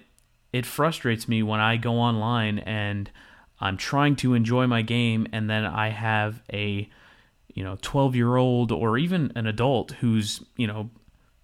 it 0.53 0.67
frustrates 0.67 1.29
me 1.29 1.43
when 1.43 1.61
I 1.61 1.77
go 1.77 1.95
online 1.95 2.59
and 2.59 3.11
I'm 3.61 3.77
trying 3.77 4.17
to 4.17 4.35
enjoy 4.35 4.67
my 4.67 4.83
game 4.83 5.27
and 5.33 5.49
then 5.49 5.65
I 5.65 5.91
have 5.91 6.43
a 6.53 6.89
you 7.55 7.65
know 7.65 7.79
12 7.83 8.17
year 8.17 8.37
old 8.37 8.73
or 8.73 8.99
even 8.99 9.33
an 9.37 9.47
adult 9.47 9.93
who's 9.93 10.43
you 10.57 10.67
know 10.67 10.91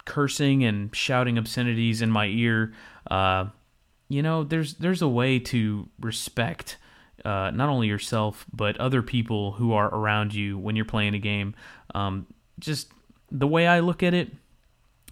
cursing 0.05 0.65
and 0.65 0.95
shouting 0.95 1.37
obscenities 1.37 2.01
in 2.01 2.11
my 2.11 2.27
ear 2.27 2.73
uh, 3.11 3.47
you 4.09 4.23
know 4.23 4.45
there's 4.45 4.75
there's 4.75 5.03
a 5.03 5.09
way 5.09 5.39
to 5.39 5.89
respect 6.01 6.79
uh, 7.25 7.51
not 7.51 7.69
only 7.69 7.89
yourself 7.89 8.47
but 8.53 8.77
other 8.79 9.03
people 9.03 9.53
who 9.53 9.73
are 9.73 9.93
around 9.95 10.35
you 10.35 10.59
when 10.59 10.77
you're 10.77 10.85
playing 10.85 11.15
a 11.15 11.19
game. 11.19 11.55
Um, 11.95 12.27
just 12.59 12.91
the 13.31 13.47
way 13.47 13.67
I 13.67 13.81
look 13.81 14.03
at 14.03 14.15
it, 14.15 14.31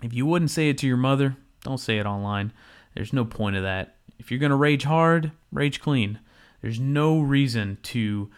if 0.02 0.14
you 0.14 0.24
wouldn't 0.26 0.50
say 0.50 0.68
it 0.68 0.78
to 0.78 0.86
your 0.86 0.96
mother, 0.96 1.36
don't 1.64 1.78
say 1.78 1.98
it 1.98 2.06
online. 2.06 2.52
There's 2.94 3.12
no 3.12 3.24
point 3.24 3.56
of 3.56 3.64
that. 3.64 3.96
If 4.20 4.30
you're 4.30 4.38
gonna 4.38 4.56
rage 4.56 4.84
hard, 4.84 5.32
rage 5.50 5.80
clean. 5.80 6.20
There's 6.62 6.78
no 6.78 7.20
reason 7.20 7.78
to 7.82 8.30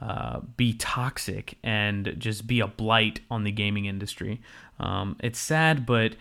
uh, 0.00 0.40
be 0.56 0.72
toxic 0.72 1.58
and 1.62 2.14
just 2.16 2.46
be 2.46 2.60
a 2.60 2.66
blight 2.66 3.20
on 3.30 3.44
the 3.44 3.52
gaming 3.52 3.84
industry. 3.84 4.40
Um, 4.80 5.16
it's 5.20 5.38
sad, 5.38 5.84
but 5.84 6.14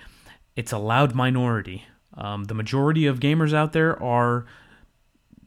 it's 0.55 0.71
a 0.73 0.77
loud 0.77 1.15
minority. 1.15 1.85
Um, 2.15 2.43
the 2.45 2.53
majority 2.53 3.05
of 3.05 3.19
gamers 3.19 3.53
out 3.53 3.73
there 3.73 4.01
are 4.03 4.45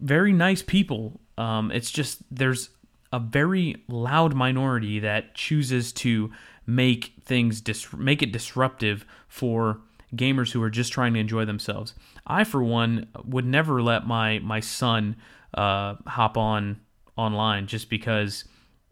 very 0.00 0.32
nice 0.32 0.62
people 0.62 1.20
um, 1.40 1.72
it's 1.72 1.90
just 1.90 2.22
there's 2.30 2.68
a 3.14 3.18
very 3.18 3.82
loud 3.88 4.34
minority 4.34 5.00
that 5.00 5.34
chooses 5.34 5.90
to 5.90 6.30
make 6.66 7.14
things 7.24 7.62
dis- 7.62 7.92
make 7.94 8.22
it 8.22 8.30
disruptive 8.30 9.06
for 9.26 9.80
gamers 10.14 10.52
who 10.52 10.62
are 10.62 10.70
just 10.70 10.92
trying 10.92 11.14
to 11.14 11.20
enjoy 11.20 11.44
themselves. 11.44 11.94
I, 12.26 12.44
for 12.44 12.62
one, 12.62 13.08
would 13.24 13.46
never 13.46 13.82
let 13.82 14.06
my 14.06 14.38
my 14.40 14.60
son 14.60 15.16
uh, 15.54 15.96
hop 16.06 16.36
on 16.36 16.80
online 17.16 17.66
just 17.66 17.90
because 17.90 18.44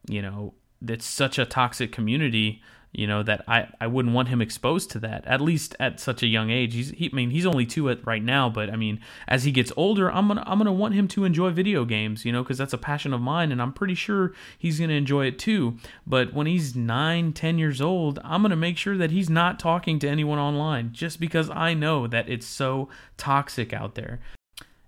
you 0.09 0.23
know 0.23 0.55
it's 0.87 1.07
such 1.07 1.39
a 1.39 1.45
toxic 1.45 1.93
community 1.93 2.63
you 2.93 3.07
know 3.07 3.23
that 3.23 3.45
I, 3.47 3.69
I 3.81 3.87
wouldn't 3.87 4.15
want 4.15 4.29
him 4.29 4.41
exposed 4.41 4.91
to 4.93 4.99
that 5.01 5.25
at 5.27 5.41
least 5.41 5.77
at 5.79 6.01
such 6.01 6.23
a 6.23 6.27
young 6.27 6.51
age. 6.51 6.75
He's 6.75 6.91
he, 6.91 7.11
I 7.13 7.15
mean 7.15 7.31
he's 7.31 7.45
only 7.45 7.67
two 7.67 7.91
at 7.91 8.07
right 8.07 8.23
now 8.23 8.49
but 8.49 8.71
I 8.71 8.77
mean 8.77 9.01
as 9.27 9.45
he 9.45 9.53
gets 9.53 9.73
older 9.77 10.11
I'm 10.11 10.29
gonna 10.29 10.43
I'm 10.47 10.59
gonna 10.59 10.73
want 10.73 10.95
him 10.95 11.07
to 11.09 11.25
enjoy 11.25 11.51
video 11.51 11.85
games 11.85 12.25
you 12.25 12.33
know 12.33 12.43
because 12.43 12.59
that's 12.59 12.73
a 12.73 12.79
passion 12.79 13.13
of 13.13 13.21
mine 13.21 13.53
and 13.53 13.61
I'm 13.61 13.73
pretty 13.73 13.95
sure 13.95 14.33
he's 14.59 14.81
gonna 14.81 14.95
enjoy 14.95 15.27
it 15.27 15.39
too. 15.39 15.77
But 16.07 16.33
when 16.33 16.47
he's 16.47 16.75
nine 16.75 17.33
ten 17.33 17.59
years 17.59 17.81
old 17.81 18.21
I'm 18.25 18.43
gonna 18.43 18.57
make 18.57 18.79
sure 18.79 18.97
that 18.97 19.11
he's 19.11 19.29
not 19.29 19.61
talking 19.61 19.99
to 20.01 20.09
anyone 20.09 20.39
online 20.39 20.93
just 20.93 21.21
because 21.21 21.51
I 21.51 21.75
know 21.75 22.07
that 22.07 22.29
it's 22.29 22.47
so 22.47 22.89
toxic 23.19 23.73
out 23.73 23.97
there. 23.97 24.21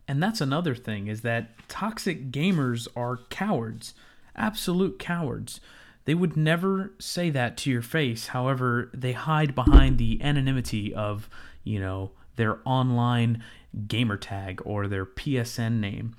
And 0.08 0.22
that's 0.22 0.40
another 0.40 0.74
thing 0.74 1.06
is 1.06 1.20
that 1.20 1.50
toxic 1.68 2.32
gamers 2.32 2.88
are 2.96 3.18
cowards 3.28 3.94
absolute 4.34 4.98
cowards 4.98 5.60
they 6.10 6.14
would 6.16 6.36
never 6.36 6.92
say 6.98 7.30
that 7.30 7.56
to 7.56 7.70
your 7.70 7.82
face. 7.82 8.26
However, 8.26 8.90
they 8.92 9.12
hide 9.12 9.54
behind 9.54 9.96
the 9.96 10.20
anonymity 10.20 10.92
of, 10.92 11.30
you 11.62 11.78
know, 11.78 12.10
their 12.34 12.58
online 12.64 13.44
gamer 13.86 14.16
tag 14.16 14.60
or 14.64 14.88
their 14.88 15.06
PSN 15.06 15.78
name. 15.78 16.16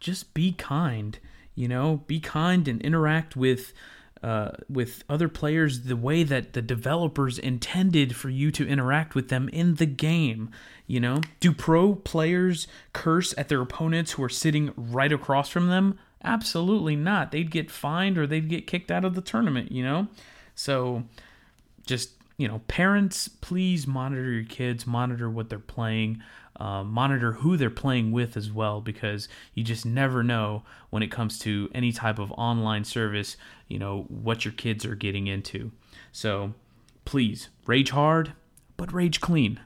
Just 0.00 0.34
be 0.34 0.50
kind, 0.50 1.20
you 1.54 1.68
know, 1.68 2.02
be 2.08 2.18
kind 2.18 2.66
and 2.66 2.82
interact 2.82 3.36
with 3.36 3.72
uh, 4.24 4.50
with 4.68 5.04
other 5.08 5.28
players 5.28 5.82
the 5.82 5.94
way 5.96 6.24
that 6.24 6.52
the 6.52 6.62
developers 6.62 7.38
intended 7.38 8.16
for 8.16 8.28
you 8.28 8.50
to 8.50 8.66
interact 8.66 9.14
with 9.14 9.28
them 9.28 9.48
in 9.50 9.76
the 9.76 9.86
game. 9.86 10.50
You 10.88 10.98
know, 10.98 11.20
do 11.38 11.52
pro 11.52 11.94
players 11.94 12.66
curse 12.92 13.34
at 13.38 13.48
their 13.48 13.60
opponents 13.60 14.12
who 14.12 14.24
are 14.24 14.28
sitting 14.28 14.72
right 14.76 15.12
across 15.12 15.48
from 15.48 15.68
them? 15.68 15.96
Absolutely 16.24 16.96
not. 16.96 17.32
They'd 17.32 17.50
get 17.50 17.70
fined 17.70 18.16
or 18.16 18.26
they'd 18.26 18.48
get 18.48 18.66
kicked 18.66 18.90
out 18.90 19.04
of 19.04 19.14
the 19.14 19.20
tournament, 19.20 19.72
you 19.72 19.82
know? 19.82 20.08
So 20.54 21.04
just, 21.86 22.10
you 22.36 22.46
know, 22.46 22.60
parents, 22.68 23.28
please 23.28 23.86
monitor 23.86 24.30
your 24.30 24.44
kids, 24.44 24.86
monitor 24.86 25.28
what 25.28 25.48
they're 25.48 25.58
playing, 25.58 26.22
uh, 26.60 26.84
monitor 26.84 27.32
who 27.32 27.56
they're 27.56 27.70
playing 27.70 28.12
with 28.12 28.36
as 28.36 28.52
well, 28.52 28.80
because 28.80 29.28
you 29.54 29.64
just 29.64 29.84
never 29.84 30.22
know 30.22 30.62
when 30.90 31.02
it 31.02 31.10
comes 31.10 31.38
to 31.40 31.68
any 31.74 31.90
type 31.90 32.18
of 32.18 32.30
online 32.32 32.84
service, 32.84 33.36
you 33.68 33.78
know, 33.78 34.02
what 34.08 34.44
your 34.44 34.52
kids 34.52 34.84
are 34.84 34.94
getting 34.94 35.26
into. 35.26 35.72
So 36.12 36.54
please 37.04 37.48
rage 37.66 37.90
hard, 37.90 38.34
but 38.76 38.92
rage 38.92 39.20
clean. 39.20 39.58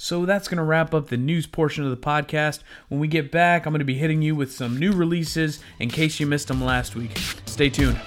So 0.00 0.24
that's 0.24 0.46
going 0.46 0.58
to 0.58 0.62
wrap 0.62 0.94
up 0.94 1.08
the 1.08 1.16
news 1.16 1.48
portion 1.48 1.82
of 1.82 1.90
the 1.90 1.96
podcast. 1.96 2.60
When 2.86 3.00
we 3.00 3.08
get 3.08 3.32
back, 3.32 3.66
I'm 3.66 3.72
going 3.72 3.80
to 3.80 3.84
be 3.84 3.98
hitting 3.98 4.22
you 4.22 4.36
with 4.36 4.52
some 4.52 4.78
new 4.78 4.92
releases 4.92 5.58
in 5.80 5.90
case 5.90 6.20
you 6.20 6.26
missed 6.26 6.46
them 6.46 6.62
last 6.62 6.94
week. 6.94 7.18
Stay 7.46 7.68
tuned. 7.68 7.98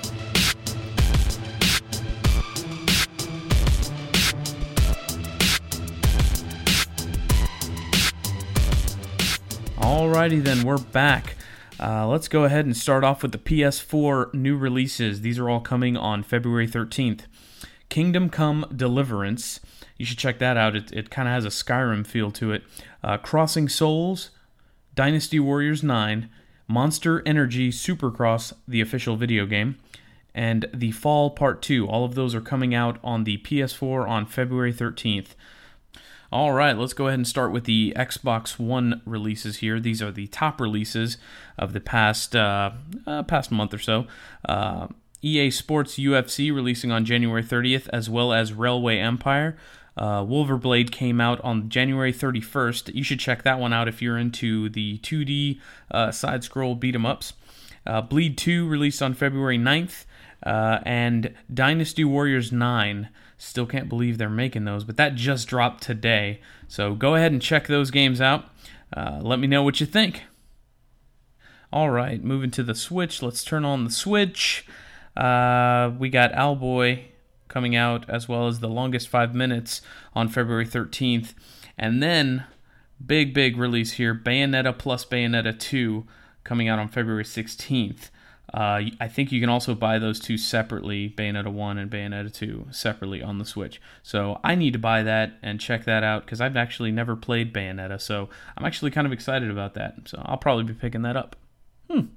Alrighty 9.75 10.41
then, 10.41 10.63
we're 10.63 10.77
back. 10.77 11.35
Uh, 11.77 12.07
let's 12.07 12.29
go 12.29 12.45
ahead 12.45 12.63
and 12.63 12.77
start 12.77 13.03
off 13.03 13.21
with 13.21 13.33
the 13.33 13.37
PS4 13.37 14.33
new 14.33 14.55
releases. 14.55 15.21
These 15.21 15.37
are 15.37 15.49
all 15.49 15.59
coming 15.59 15.97
on 15.97 16.23
February 16.23 16.69
13th. 16.69 17.23
Kingdom 17.89 18.29
Come 18.29 18.65
Deliverance 18.73 19.59
you 20.01 20.05
should 20.05 20.17
check 20.17 20.39
that 20.39 20.57
out. 20.57 20.75
It, 20.75 20.91
it 20.91 21.11
kind 21.11 21.27
of 21.27 21.33
has 21.35 21.45
a 21.45 21.49
Skyrim 21.49 22.07
feel 22.07 22.31
to 22.31 22.51
it. 22.51 22.63
Uh, 23.03 23.17
Crossing 23.17 23.69
Souls, 23.69 24.31
Dynasty 24.95 25.39
Warriors 25.39 25.83
9, 25.83 26.27
Monster 26.67 27.21
Energy 27.23 27.69
Supercross, 27.69 28.51
the 28.67 28.81
official 28.81 29.15
video 29.15 29.45
game, 29.45 29.77
and 30.33 30.67
The 30.73 30.89
Fall 30.89 31.29
Part 31.29 31.61
2. 31.61 31.87
All 31.87 32.03
of 32.03 32.15
those 32.15 32.33
are 32.33 32.41
coming 32.41 32.73
out 32.73 32.97
on 33.03 33.25
the 33.25 33.37
PS4 33.37 34.09
on 34.09 34.25
February 34.25 34.73
13th. 34.73 35.35
All 36.31 36.51
right, 36.51 36.75
let's 36.75 36.93
go 36.93 37.05
ahead 37.05 37.19
and 37.19 37.27
start 37.27 37.51
with 37.51 37.65
the 37.65 37.93
Xbox 37.95 38.57
One 38.57 39.03
releases 39.05 39.57
here. 39.57 39.79
These 39.79 40.01
are 40.01 40.11
the 40.11 40.25
top 40.27 40.59
releases 40.59 41.17
of 41.59 41.73
the 41.73 41.81
past 41.81 42.35
uh, 42.35 42.71
uh, 43.05 43.21
past 43.21 43.51
month 43.51 43.71
or 43.71 43.79
so. 43.79 44.07
Uh, 44.49 44.87
EA 45.21 45.51
Sports 45.51 45.99
UFC 45.99 46.51
releasing 46.51 46.91
on 46.91 47.05
January 47.05 47.43
30th, 47.43 47.87
as 47.93 48.09
well 48.09 48.33
as 48.33 48.53
Railway 48.53 48.97
Empire. 48.97 49.55
Uh, 49.97 50.23
Wulverblade 50.23 50.91
came 50.91 51.19
out 51.19 51.41
on 51.41 51.69
January 51.69 52.13
31st. 52.13 52.95
You 52.95 53.03
should 53.03 53.19
check 53.19 53.43
that 53.43 53.59
one 53.59 53.73
out 53.73 53.87
if 53.87 54.01
you're 54.01 54.17
into 54.17 54.69
the 54.69 54.99
2D 54.99 55.59
uh, 55.91 56.11
side 56.11 56.43
scroll 56.43 56.75
beat 56.75 56.95
'em 56.95 57.05
ups. 57.05 57.33
Uh, 57.85 58.01
Bleed 58.01 58.37
2 58.37 58.67
released 58.67 59.01
on 59.01 59.13
February 59.13 59.57
9th, 59.57 60.05
uh, 60.45 60.79
and 60.85 61.33
Dynasty 61.53 62.03
Warriors 62.03 62.51
9. 62.51 63.09
Still 63.37 63.65
can't 63.65 63.89
believe 63.89 64.17
they're 64.17 64.29
making 64.29 64.65
those, 64.65 64.83
but 64.83 64.97
that 64.97 65.15
just 65.15 65.47
dropped 65.47 65.83
today. 65.83 66.41
So 66.67 66.93
go 66.93 67.15
ahead 67.15 67.31
and 67.31 67.41
check 67.41 67.67
those 67.67 67.91
games 67.91 68.21
out. 68.21 68.45
Uh, 68.95 69.19
let 69.21 69.39
me 69.39 69.47
know 69.47 69.63
what 69.63 69.79
you 69.79 69.85
think. 69.85 70.23
All 71.73 71.89
right, 71.89 72.23
moving 72.23 72.51
to 72.51 72.63
the 72.63 72.75
Switch. 72.75 73.21
Let's 73.21 73.43
turn 73.43 73.65
on 73.65 73.83
the 73.85 73.91
Switch. 73.91 74.65
Uh, 75.15 75.91
we 75.97 76.09
got 76.09 76.33
Owlboy 76.33 77.05
coming 77.51 77.75
out, 77.75 78.09
as 78.09 78.27
well 78.27 78.47
as 78.47 78.59
The 78.59 78.69
Longest 78.69 79.09
Five 79.09 79.35
Minutes 79.35 79.81
on 80.15 80.29
February 80.29 80.65
13th. 80.65 81.33
And 81.77 82.01
then, 82.01 82.45
big, 83.05 83.33
big 83.33 83.57
release 83.57 83.93
here 83.93 84.15
Bayonetta 84.15 84.77
plus 84.77 85.05
Bayonetta 85.05 85.59
2 85.59 86.05
coming 86.43 86.67
out 86.67 86.79
on 86.79 86.87
February 86.87 87.23
16th. 87.23 88.09
Uh, 88.53 88.81
I 88.99 89.07
think 89.07 89.31
you 89.31 89.39
can 89.39 89.49
also 89.49 89.73
buy 89.73 89.97
those 89.97 90.19
two 90.19 90.37
separately, 90.37 91.09
Bayonetta 91.09 91.51
1 91.51 91.77
and 91.77 91.89
Bayonetta 91.89 92.33
2, 92.33 92.67
separately 92.71 93.21
on 93.21 93.37
the 93.37 93.45
Switch. 93.45 93.81
So 94.03 94.39
I 94.43 94.55
need 94.55 94.73
to 94.73 94.79
buy 94.79 95.03
that 95.03 95.33
and 95.41 95.59
check 95.59 95.85
that 95.85 96.03
out 96.03 96.25
because 96.25 96.41
I've 96.41 96.57
actually 96.57 96.91
never 96.91 97.15
played 97.15 97.53
Bayonetta. 97.53 98.01
So 98.01 98.29
I'm 98.57 98.65
actually 98.65 98.91
kind 98.91 99.07
of 99.07 99.13
excited 99.13 99.49
about 99.49 99.73
that. 99.75 99.95
So 100.05 100.21
I'll 100.25 100.37
probably 100.37 100.65
be 100.65 100.73
picking 100.73 101.01
that 101.03 101.15
up. 101.15 101.37
Hmm. 101.89 102.07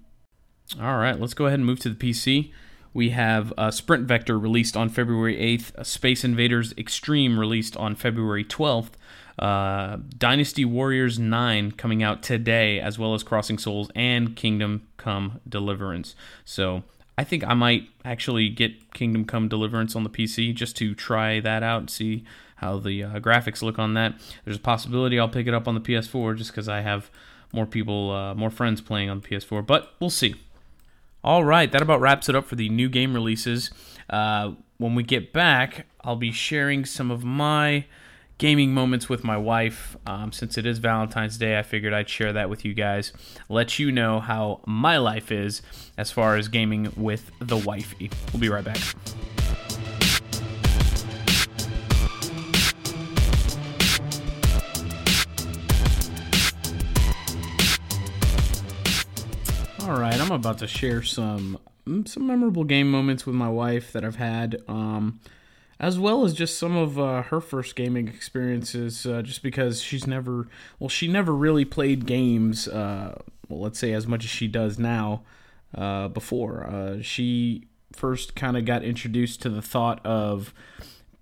All 0.81 0.97
right, 0.97 1.21
let's 1.21 1.35
go 1.35 1.47
ahead 1.47 1.59
and 1.61 1.67
move 1.67 1.79
to 1.81 1.91
the 1.91 1.95
PC. 1.95 2.53
We 2.95 3.11
have 3.11 3.53
uh, 3.59 3.73
Sprint 3.73 4.07
Vector 4.07 4.39
released 4.39 4.77
on 4.77 4.89
February 4.89 5.37
8th, 5.37 5.85
Space 5.85 6.23
Invaders 6.23 6.73
Extreme 6.79 7.41
released 7.41 7.77
on 7.77 7.97
February 7.97 8.45
12th, 8.45 8.91
uh, 9.37 9.99
Dynasty 10.17 10.65
Warriors 10.65 11.19
9 11.19 11.73
coming 11.73 12.05
out 12.05 12.23
today, 12.23 12.79
as 12.79 12.97
well 12.97 13.13
as 13.15 13.25
Crossing 13.25 13.59
Souls 13.59 13.91
and 13.97 14.37
Kingdom 14.37 14.87
Come 14.97 15.41
Deliverance. 15.49 16.15
So 16.45 16.85
I 17.19 17.25
think 17.25 17.45
I 17.45 17.55
might 17.55 17.89
actually 18.05 18.49
get 18.49 18.95
Kingdom 18.95 19.25
Come 19.25 19.49
Deliverance 19.49 19.97
on 19.97 20.05
the 20.05 20.11
PC 20.11 20.55
just 20.55 20.77
to 20.77 20.95
try 20.95 21.41
that 21.41 21.65
out 21.65 21.81
and 21.81 21.91
see 21.91 22.25
how 22.57 22.79
the 22.79 23.03
uh, 23.03 23.19
graphics 23.19 23.61
look 23.61 23.79
on 23.79 23.95
that. 23.95 24.15
There's 24.45 24.57
a 24.57 24.61
possibility 24.61 25.19
I'll 25.19 25.29
pick 25.29 25.49
it 25.49 25.55
up 25.55 25.67
on 25.67 25.75
the 25.75 25.81
PS4 25.81 26.37
just 26.37 26.53
because 26.53 26.69
I 26.69 26.83
have 26.83 27.11
more 27.53 27.67
people, 27.67 28.13
uh, 28.13 28.35
more 28.35 28.51
friends 28.51 28.81
playing 28.81 29.11
on 29.11 29.21
the 29.21 29.29
PS4, 29.29 29.67
but 29.67 29.95
we'll 29.99 30.11
see. 30.11 30.37
All 31.25 31.43
right, 31.43 31.73
that 31.73 31.81
about 31.81 32.03
wraps 32.03 32.29
it 32.29 32.37
up 32.37 32.45
for 32.45 32.55
the 32.55 32.69
new 32.69 32.91
game 32.91 33.15
releases. 33.15 33.71
Uh, 34.11 34.53
when 34.77 34.95
we 34.95 35.03
get 35.03 35.33
back, 35.33 35.87
I'll 36.03 36.17
be 36.17 36.33
sharing 36.33 36.85
some 36.85 37.11
of 37.11 37.25
my 37.25 37.87
gaming 38.37 38.75
moments 38.75 39.09
with 39.09 39.25
my 39.25 39.39
wife. 39.39 39.97
Um, 40.07 40.33
since 40.33 40.59
it 40.59 40.67
is 40.67 40.79
Valentine's 40.79 41.39
Day, 41.39 41.59
I 41.59 41.63
figured 41.63 41.95
I'd 41.95 42.11
share 42.11 42.35
that 42.35 42.51
with 42.51 42.67
you 42.67 42.75
guys. 42.75 43.15
Let 43.49 43.79
you 43.79 43.91
know 43.91 44.21
how 44.21 44.61
my 44.67 44.99
life 44.99 45.33
is 45.33 45.63
as 45.97 46.11
far 46.11 46.37
as 46.37 46.49
gaming 46.49 46.93
with 46.95 47.31
the 47.39 47.57
wifey. 47.57 48.11
We'll 48.35 48.41
be 48.41 48.51
right 48.51 48.65
back. 48.65 48.77
All 59.87 60.01
right, 60.01 60.19
I'm 60.19 60.33
about 60.33 60.57
to 60.61 60.67
share 60.67 61.03
some 61.03 61.59
mm, 61.87 62.09
some 62.09 62.27
memorable 62.27 62.65
game 62.65 62.91
moments 62.91 63.27
with 63.27 63.35
my 63.35 63.51
wife 63.51 63.93
that 63.93 64.03
I've 64.03 64.17
had. 64.17 64.63
Um, 64.67 65.21
as 65.79 65.99
well 65.99 66.25
as 66.25 66.33
just 66.33 66.59
some 66.59 66.75
of 66.75 66.99
uh, 66.99 67.21
her 67.25 67.39
first 67.39 67.77
gaming 67.77 68.09
experiences, 68.09 69.05
uh, 69.05 69.21
just 69.21 69.43
because 69.43 69.83
she's 69.83 70.07
never, 70.07 70.49
well, 70.79 70.89
she 70.89 71.07
never 71.07 71.35
really 71.35 71.67
played 71.67 72.07
games, 72.07 72.67
uh, 72.67 73.21
well, 73.51 73.61
let's 73.61 73.79
say 73.79 73.93
as 73.93 74.07
much 74.07 74.25
as 74.25 74.31
she 74.31 74.49
does 74.49 74.79
now 74.79 75.23
uh, 75.75 76.09
before. 76.09 76.65
Uh, 76.65 77.03
she 77.03 77.67
first 77.93 78.35
kind 78.35 78.57
of 78.57 78.65
got 78.65 78.83
introduced 78.83 79.43
to 79.43 79.51
the 79.51 79.61
thought 79.61 80.01
of 80.07 80.55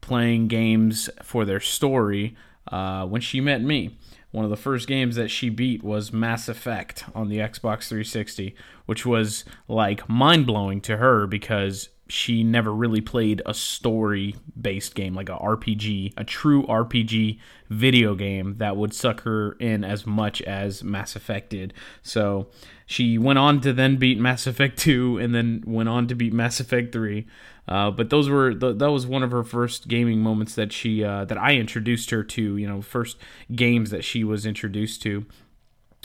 playing 0.00 0.46
games 0.46 1.10
for 1.20 1.44
their 1.44 1.58
story 1.58 2.36
uh, 2.70 3.04
when 3.06 3.20
she 3.20 3.40
met 3.40 3.60
me. 3.60 3.96
One 4.32 4.44
of 4.44 4.50
the 4.50 4.56
first 4.56 4.88
games 4.88 5.16
that 5.16 5.30
she 5.30 5.50
beat 5.50 5.82
was 5.84 6.12
Mass 6.12 6.48
Effect 6.48 7.04
on 7.14 7.28
the 7.28 7.36
Xbox 7.36 7.88
360, 7.88 8.54
which 8.86 9.04
was 9.04 9.44
like 9.68 10.08
mind 10.08 10.46
blowing 10.46 10.80
to 10.82 10.96
her 10.96 11.26
because 11.26 11.90
she 12.12 12.44
never 12.44 12.74
really 12.74 13.00
played 13.00 13.40
a 13.46 13.54
story 13.54 14.36
based 14.60 14.94
game 14.94 15.14
like 15.14 15.30
a 15.30 15.36
RPG, 15.36 16.12
a 16.18 16.24
true 16.24 16.62
RPG 16.64 17.38
video 17.70 18.14
game 18.14 18.56
that 18.58 18.76
would 18.76 18.92
suck 18.92 19.22
her 19.22 19.52
in 19.52 19.82
as 19.82 20.06
much 20.06 20.42
as 20.42 20.84
Mass 20.84 21.16
Effect 21.16 21.48
did. 21.48 21.72
So 22.02 22.48
she 22.84 23.16
went 23.16 23.38
on 23.38 23.62
to 23.62 23.72
then 23.72 23.96
beat 23.96 24.20
Mass 24.20 24.46
Effect 24.46 24.78
2 24.78 25.16
and 25.16 25.34
then 25.34 25.64
went 25.66 25.88
on 25.88 26.06
to 26.08 26.14
beat 26.14 26.34
Mass 26.34 26.60
Effect 26.60 26.92
3. 26.92 27.26
Uh, 27.66 27.90
but 27.90 28.10
those 28.10 28.28
were 28.28 28.52
the, 28.52 28.74
that 28.74 28.90
was 28.90 29.06
one 29.06 29.22
of 29.22 29.30
her 29.30 29.42
first 29.42 29.88
gaming 29.88 30.20
moments 30.20 30.54
that 30.54 30.70
she 30.70 31.02
uh, 31.02 31.24
that 31.24 31.38
I 31.38 31.54
introduced 31.54 32.10
her 32.10 32.22
to. 32.22 32.56
You 32.58 32.68
know, 32.68 32.82
first 32.82 33.16
games 33.54 33.88
that 33.88 34.04
she 34.04 34.22
was 34.22 34.44
introduced 34.44 35.00
to 35.04 35.24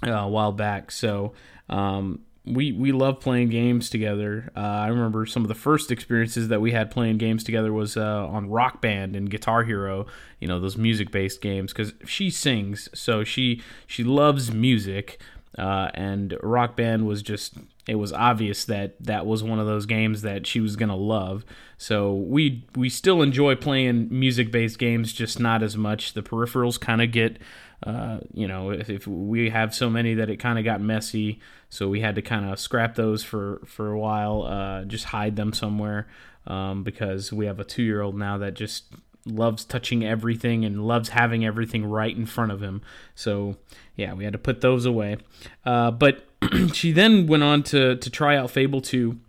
uh, 0.06 0.12
a 0.12 0.30
while 0.30 0.54
back. 0.54 0.90
So 0.90 1.34
um, 1.68 2.22
we 2.48 2.72
we 2.72 2.92
love 2.92 3.20
playing 3.20 3.50
games 3.50 3.90
together. 3.90 4.52
Uh, 4.56 4.60
I 4.60 4.88
remember 4.88 5.26
some 5.26 5.44
of 5.44 5.48
the 5.48 5.56
first 5.56 5.92
experiences 5.92 6.48
that 6.48 6.62
we 6.62 6.72
had 6.72 6.92
playing 6.92 7.18
games 7.18 7.44
together 7.44 7.74
was 7.74 7.98
uh, 7.98 8.28
on 8.28 8.50
Rock 8.50 8.82
Band 8.82 9.16
and 9.16 9.30
Guitar 9.30 9.64
Hero. 9.64 10.06
You 10.40 10.48
know 10.48 10.60
those 10.60 10.78
music 10.78 11.12
based 11.12 11.42
games 11.42 11.74
because 11.74 11.94
she 12.06 12.30
sings, 12.30 12.90
so 12.94 13.24
she 13.24 13.62
she 13.86 14.04
loves 14.04 14.52
music. 14.52 15.20
Uh, 15.58 15.90
and 15.96 16.38
Rock 16.44 16.76
Band 16.76 17.08
was 17.08 17.24
just 17.24 17.56
it 17.88 17.96
was 17.96 18.14
obvious 18.14 18.66
that 18.66 18.96
that 19.04 19.26
was 19.26 19.44
one 19.44 19.60
of 19.60 19.66
those 19.66 19.86
games 19.86 20.22
that 20.22 20.46
she 20.46 20.60
was 20.60 20.76
gonna 20.76 20.96
love. 20.96 21.46
So 21.78 22.14
we 22.14 22.66
we 22.76 22.90
still 22.90 23.22
enjoy 23.22 23.56
playing 23.56 24.08
music 24.12 24.52
based 24.52 24.78
games, 24.78 25.14
just 25.14 25.40
not 25.40 25.64
as 25.64 25.78
much. 25.78 26.14
The 26.14 26.22
peripherals 26.22 26.80
kind 26.80 27.02
of 27.02 27.12
get 27.12 27.38
uh, 27.84 28.20
you 28.34 28.48
know, 28.48 28.72
if, 28.72 28.90
if, 28.90 29.08
we 29.08 29.50
have 29.50 29.74
so 29.74 29.90
many 29.90 30.16
that 30.16 30.30
it 30.30 30.38
kind 30.38 30.58
of 30.58 30.66
got 30.66 30.82
messy, 30.82 31.40
so 31.70 31.88
we 31.88 32.02
had 32.02 32.16
to 32.16 32.22
kind 32.22 32.50
of 32.50 32.60
scrap 32.60 32.96
those 32.96 33.24
for 33.24 33.62
for 33.66 33.92
a 33.92 34.00
while, 34.00 34.44
uh, 34.44 34.84
just 34.86 35.06
hide 35.06 35.36
them 35.36 35.54
somewhere 35.54 36.08
um, 36.48 36.84
because 36.84 37.32
we 37.32 37.46
have 37.46 37.60
a 37.60 37.64
two 37.64 37.84
year 37.84 38.02
old 38.02 38.18
now 38.18 38.40
that 38.40 38.56
just 38.56 38.86
loves 39.26 39.64
touching 39.64 40.04
everything 40.04 40.66
and 40.66 40.88
loves 40.88 41.10
having 41.10 41.46
everything 41.46 41.86
right 41.86 42.16
in 42.16 42.26
front 42.26 42.52
of 42.52 42.64
him. 42.64 42.82
So 43.14 43.58
yeah, 43.96 44.14
we 44.14 44.24
had 44.24 44.34
to 44.34 44.40
put 44.40 44.62
those 44.62 44.86
away. 44.86 45.18
Uh, 45.64 45.92
but 45.92 46.26
she 46.74 46.92
then 46.92 47.28
went 47.28 47.44
on 47.44 47.62
to 47.64 47.96
to 47.98 48.10
try 48.10 48.38
out 48.38 48.50
Fable 48.50 48.82
two 48.82 49.20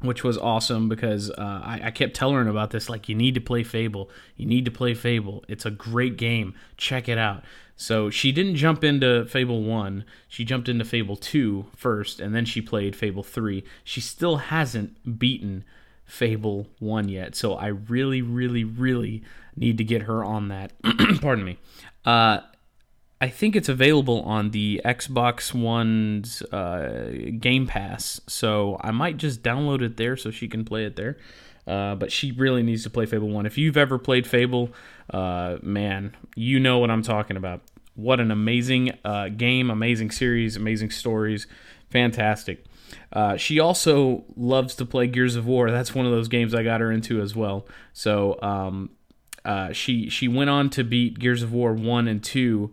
which 0.00 0.22
was 0.22 0.36
awesome 0.36 0.88
because 0.88 1.30
uh, 1.30 1.60
I, 1.64 1.80
I, 1.84 1.90
kept 1.90 2.14
telling 2.14 2.36
her 2.36 2.50
about 2.50 2.70
this. 2.70 2.90
Like, 2.90 3.08
you 3.08 3.14
need 3.14 3.34
to 3.34 3.40
play 3.40 3.62
Fable. 3.62 4.10
You 4.36 4.46
need 4.46 4.66
to 4.66 4.70
play 4.70 4.92
Fable. 4.92 5.42
It's 5.48 5.64
a 5.64 5.70
great 5.70 6.18
game. 6.18 6.54
Check 6.76 7.08
it 7.08 7.16
out. 7.16 7.44
So 7.76 8.08
she 8.08 8.32
didn't 8.32 8.56
jump 8.56 8.82
into 8.82 9.26
Fable 9.26 9.62
1. 9.62 10.04
She 10.28 10.44
jumped 10.44 10.68
into 10.68 10.84
Fable 10.84 11.16
2 11.16 11.66
first, 11.76 12.20
and 12.20 12.34
then 12.34 12.46
she 12.46 12.62
played 12.62 12.96
Fable 12.96 13.22
3. 13.22 13.62
She 13.84 14.00
still 14.00 14.36
hasn't 14.36 15.18
beaten 15.18 15.64
Fable 16.06 16.68
1 16.78 17.08
yet. 17.08 17.34
So 17.34 17.54
I 17.54 17.66
really, 17.66 18.22
really, 18.22 18.64
really 18.64 19.22
need 19.56 19.76
to 19.78 19.84
get 19.84 20.02
her 20.02 20.24
on 20.24 20.48
that. 20.48 20.72
Pardon 21.20 21.44
me. 21.44 21.58
Uh, 22.04 22.40
I 23.20 23.28
think 23.28 23.56
it's 23.56 23.68
available 23.68 24.22
on 24.22 24.52
the 24.52 24.80
Xbox 24.84 25.52
One's 25.52 26.42
uh, 26.42 27.12
Game 27.38 27.66
Pass. 27.66 28.20
So 28.26 28.78
I 28.80 28.90
might 28.90 29.18
just 29.18 29.42
download 29.42 29.82
it 29.82 29.98
there 29.98 30.16
so 30.16 30.30
she 30.30 30.48
can 30.48 30.64
play 30.64 30.86
it 30.86 30.96
there. 30.96 31.18
Uh, 31.66 31.94
but 31.96 32.12
she 32.12 32.30
really 32.30 32.62
needs 32.62 32.84
to 32.84 32.90
play 32.90 33.06
Fable 33.06 33.28
1. 33.28 33.44
If 33.44 33.58
you've 33.58 33.76
ever 33.76 33.98
played 33.98 34.26
Fable, 34.26 34.70
uh, 35.10 35.56
man, 35.62 36.16
you 36.34 36.58
know 36.60 36.78
what 36.78 36.90
I'm 36.90 37.02
talking 37.02 37.36
about. 37.36 37.62
What 37.94 38.20
an 38.20 38.30
amazing 38.30 38.92
uh, 39.04 39.28
game, 39.28 39.70
amazing 39.70 40.10
series, 40.10 40.56
amazing 40.56 40.90
stories. 40.90 41.46
Fantastic. 41.90 42.64
Uh, 43.12 43.36
she 43.36 43.58
also 43.58 44.24
loves 44.36 44.74
to 44.76 44.84
play 44.84 45.06
Gears 45.06 45.36
of 45.36 45.46
War. 45.46 45.70
That's 45.70 45.94
one 45.94 46.06
of 46.06 46.12
those 46.12 46.28
games 46.28 46.54
I 46.54 46.62
got 46.62 46.80
her 46.80 46.92
into 46.92 47.20
as 47.20 47.34
well. 47.34 47.66
So 47.92 48.38
um, 48.42 48.90
uh, 49.44 49.72
she 49.72 50.10
she 50.10 50.28
went 50.28 50.50
on 50.50 50.70
to 50.70 50.84
beat 50.84 51.18
Gears 51.18 51.42
of 51.42 51.52
War 51.52 51.72
one 51.72 52.08
and 52.08 52.22
two 52.22 52.72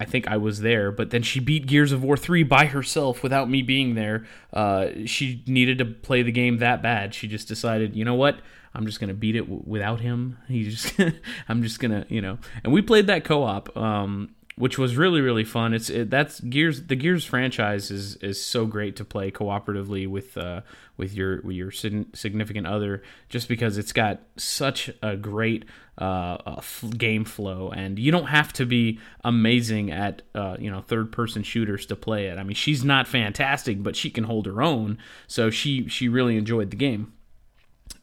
I 0.00 0.06
think 0.06 0.26
I 0.26 0.38
was 0.38 0.62
there, 0.62 0.90
but 0.90 1.10
then 1.10 1.22
she 1.22 1.40
beat 1.40 1.66
Gears 1.66 1.92
of 1.92 2.02
War 2.02 2.16
3 2.16 2.42
by 2.44 2.64
herself 2.64 3.22
without 3.22 3.50
me 3.50 3.60
being 3.60 3.94
there. 3.94 4.24
Uh, 4.50 4.86
she 5.04 5.44
needed 5.46 5.76
to 5.78 5.84
play 5.84 6.22
the 6.22 6.32
game 6.32 6.56
that 6.58 6.82
bad. 6.82 7.14
She 7.14 7.28
just 7.28 7.46
decided, 7.46 7.94
you 7.94 8.06
know 8.06 8.14
what? 8.14 8.40
I'm 8.74 8.86
just 8.86 8.98
gonna 8.98 9.14
beat 9.14 9.36
it 9.36 9.40
w- 9.42 9.62
without 9.66 10.00
him. 10.00 10.38
He's 10.48 10.80
just, 10.80 10.98
I'm 11.48 11.62
just 11.62 11.80
gonna, 11.80 12.06
you 12.08 12.22
know. 12.22 12.38
And 12.64 12.72
we 12.72 12.80
played 12.80 13.08
that 13.08 13.24
co-op. 13.24 13.76
Um, 13.76 14.30
which 14.60 14.76
was 14.76 14.94
really 14.94 15.22
really 15.22 15.42
fun. 15.42 15.72
It's 15.72 15.88
it, 15.88 16.10
that's 16.10 16.38
Gears 16.40 16.82
the 16.86 16.94
Gears 16.94 17.24
franchise 17.24 17.90
is 17.90 18.16
is 18.16 18.44
so 18.44 18.66
great 18.66 18.94
to 18.96 19.04
play 19.06 19.30
cooperatively 19.30 20.06
with 20.06 20.36
uh, 20.36 20.60
with 20.98 21.14
your 21.14 21.40
with 21.40 21.56
your 21.56 21.70
significant 21.70 22.66
other 22.66 23.02
just 23.30 23.48
because 23.48 23.78
it's 23.78 23.92
got 23.92 24.20
such 24.36 24.90
a 25.02 25.16
great 25.16 25.64
uh, 25.96 26.36
f- 26.58 26.84
game 26.96 27.24
flow 27.24 27.70
and 27.70 27.98
you 27.98 28.12
don't 28.12 28.26
have 28.26 28.52
to 28.52 28.66
be 28.66 29.00
amazing 29.24 29.90
at 29.90 30.20
uh, 30.34 30.56
you 30.60 30.70
know 30.70 30.82
third 30.82 31.10
person 31.10 31.42
shooters 31.42 31.86
to 31.86 31.96
play 31.96 32.26
it. 32.26 32.38
I 32.38 32.42
mean 32.42 32.54
she's 32.54 32.84
not 32.84 33.08
fantastic 33.08 33.82
but 33.82 33.96
she 33.96 34.10
can 34.10 34.24
hold 34.24 34.44
her 34.44 34.60
own 34.60 34.98
so 35.26 35.48
she 35.48 35.88
she 35.88 36.06
really 36.08 36.36
enjoyed 36.36 36.70
the 36.70 36.76
game. 36.76 37.14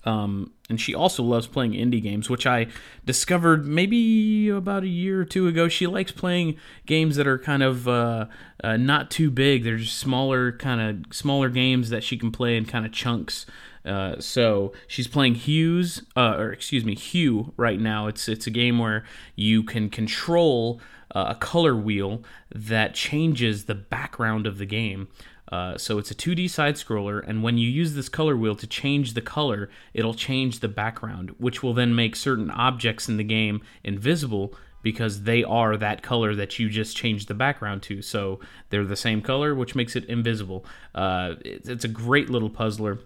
Um, 0.03 0.51
and 0.69 0.79
she 0.79 0.93
also 0.93 1.23
loves 1.23 1.47
playing 1.47 1.73
indie 1.73 2.01
games, 2.01 2.29
which 2.29 2.45
I 2.45 2.67
discovered 3.05 3.65
maybe 3.65 4.49
about 4.49 4.83
a 4.83 4.87
year 4.87 5.21
or 5.21 5.25
two 5.25 5.47
ago. 5.47 5.67
She 5.67 5.87
likes 5.87 6.11
playing 6.11 6.57
games 6.85 7.15
that 7.15 7.27
are 7.27 7.37
kind 7.37 7.63
of 7.63 7.87
uh, 7.87 8.27
uh, 8.63 8.77
not 8.77 9.11
too 9.11 9.29
big. 9.29 9.63
They're 9.63 9.77
just 9.77 9.97
smaller, 9.97 10.51
kind 10.53 10.81
of 10.81 11.13
smaller 11.13 11.49
games 11.49 11.89
that 11.89 12.03
she 12.03 12.17
can 12.17 12.31
play 12.31 12.57
in 12.57 12.65
kind 12.65 12.85
of 12.85 12.91
chunks. 12.91 13.45
Uh, 13.85 14.19
so 14.19 14.73
she's 14.87 15.07
playing 15.07 15.35
Hues, 15.35 16.03
uh, 16.15 16.35
or 16.37 16.51
excuse 16.51 16.83
me, 16.83 16.93
Hue 16.95 17.53
right 17.55 17.79
now. 17.79 18.07
It's 18.07 18.27
it's 18.27 18.45
a 18.45 18.51
game 18.51 18.79
where 18.79 19.05
you 19.35 19.63
can 19.63 19.89
control 19.89 20.81
uh, 21.15 21.27
a 21.29 21.35
color 21.35 21.75
wheel 21.75 22.21
that 22.53 22.93
changes 22.93 23.65
the 23.65 23.75
background 23.75 24.45
of 24.45 24.57
the 24.57 24.65
game 24.65 25.07
Uh, 25.51 25.77
so 25.77 25.97
it's 25.97 26.11
a 26.11 26.15
2D 26.15 26.49
side 26.49 26.75
scroller, 26.75 27.23
and 27.25 27.41
when 27.41 27.57
you 27.57 27.69
use 27.69 27.93
this 27.93 28.09
color 28.09 28.35
wheel 28.35 28.55
to 28.55 28.67
change 28.67 29.13
the 29.13 29.21
color, 29.21 29.69
it'll 29.93 30.13
change 30.13 30.59
the 30.59 30.67
background, 30.67 31.33
which 31.37 31.63
will 31.63 31.73
then 31.73 31.95
make 31.95 32.15
certain 32.15 32.51
objects 32.51 33.07
in 33.07 33.17
the 33.17 33.23
game 33.23 33.61
invisible 33.83 34.53
because 34.83 35.23
they 35.23 35.43
are 35.43 35.75
that 35.75 36.01
color 36.01 36.35
that 36.35 36.59
you 36.59 36.69
just 36.69 36.95
changed 36.95 37.27
the 37.27 37.33
background 37.33 37.81
to. 37.83 38.01
So 38.01 38.39
they're 38.69 38.85
the 38.85 38.95
same 38.95 39.21
color, 39.21 39.55
which 39.55 39.75
makes 39.75 39.95
it 39.95 40.05
invisible. 40.05 40.65
Uh, 40.93 41.35
it's 41.43 41.83
a 41.83 41.89
great 41.89 42.29
little 42.29 42.49
puzzler. 42.49 42.99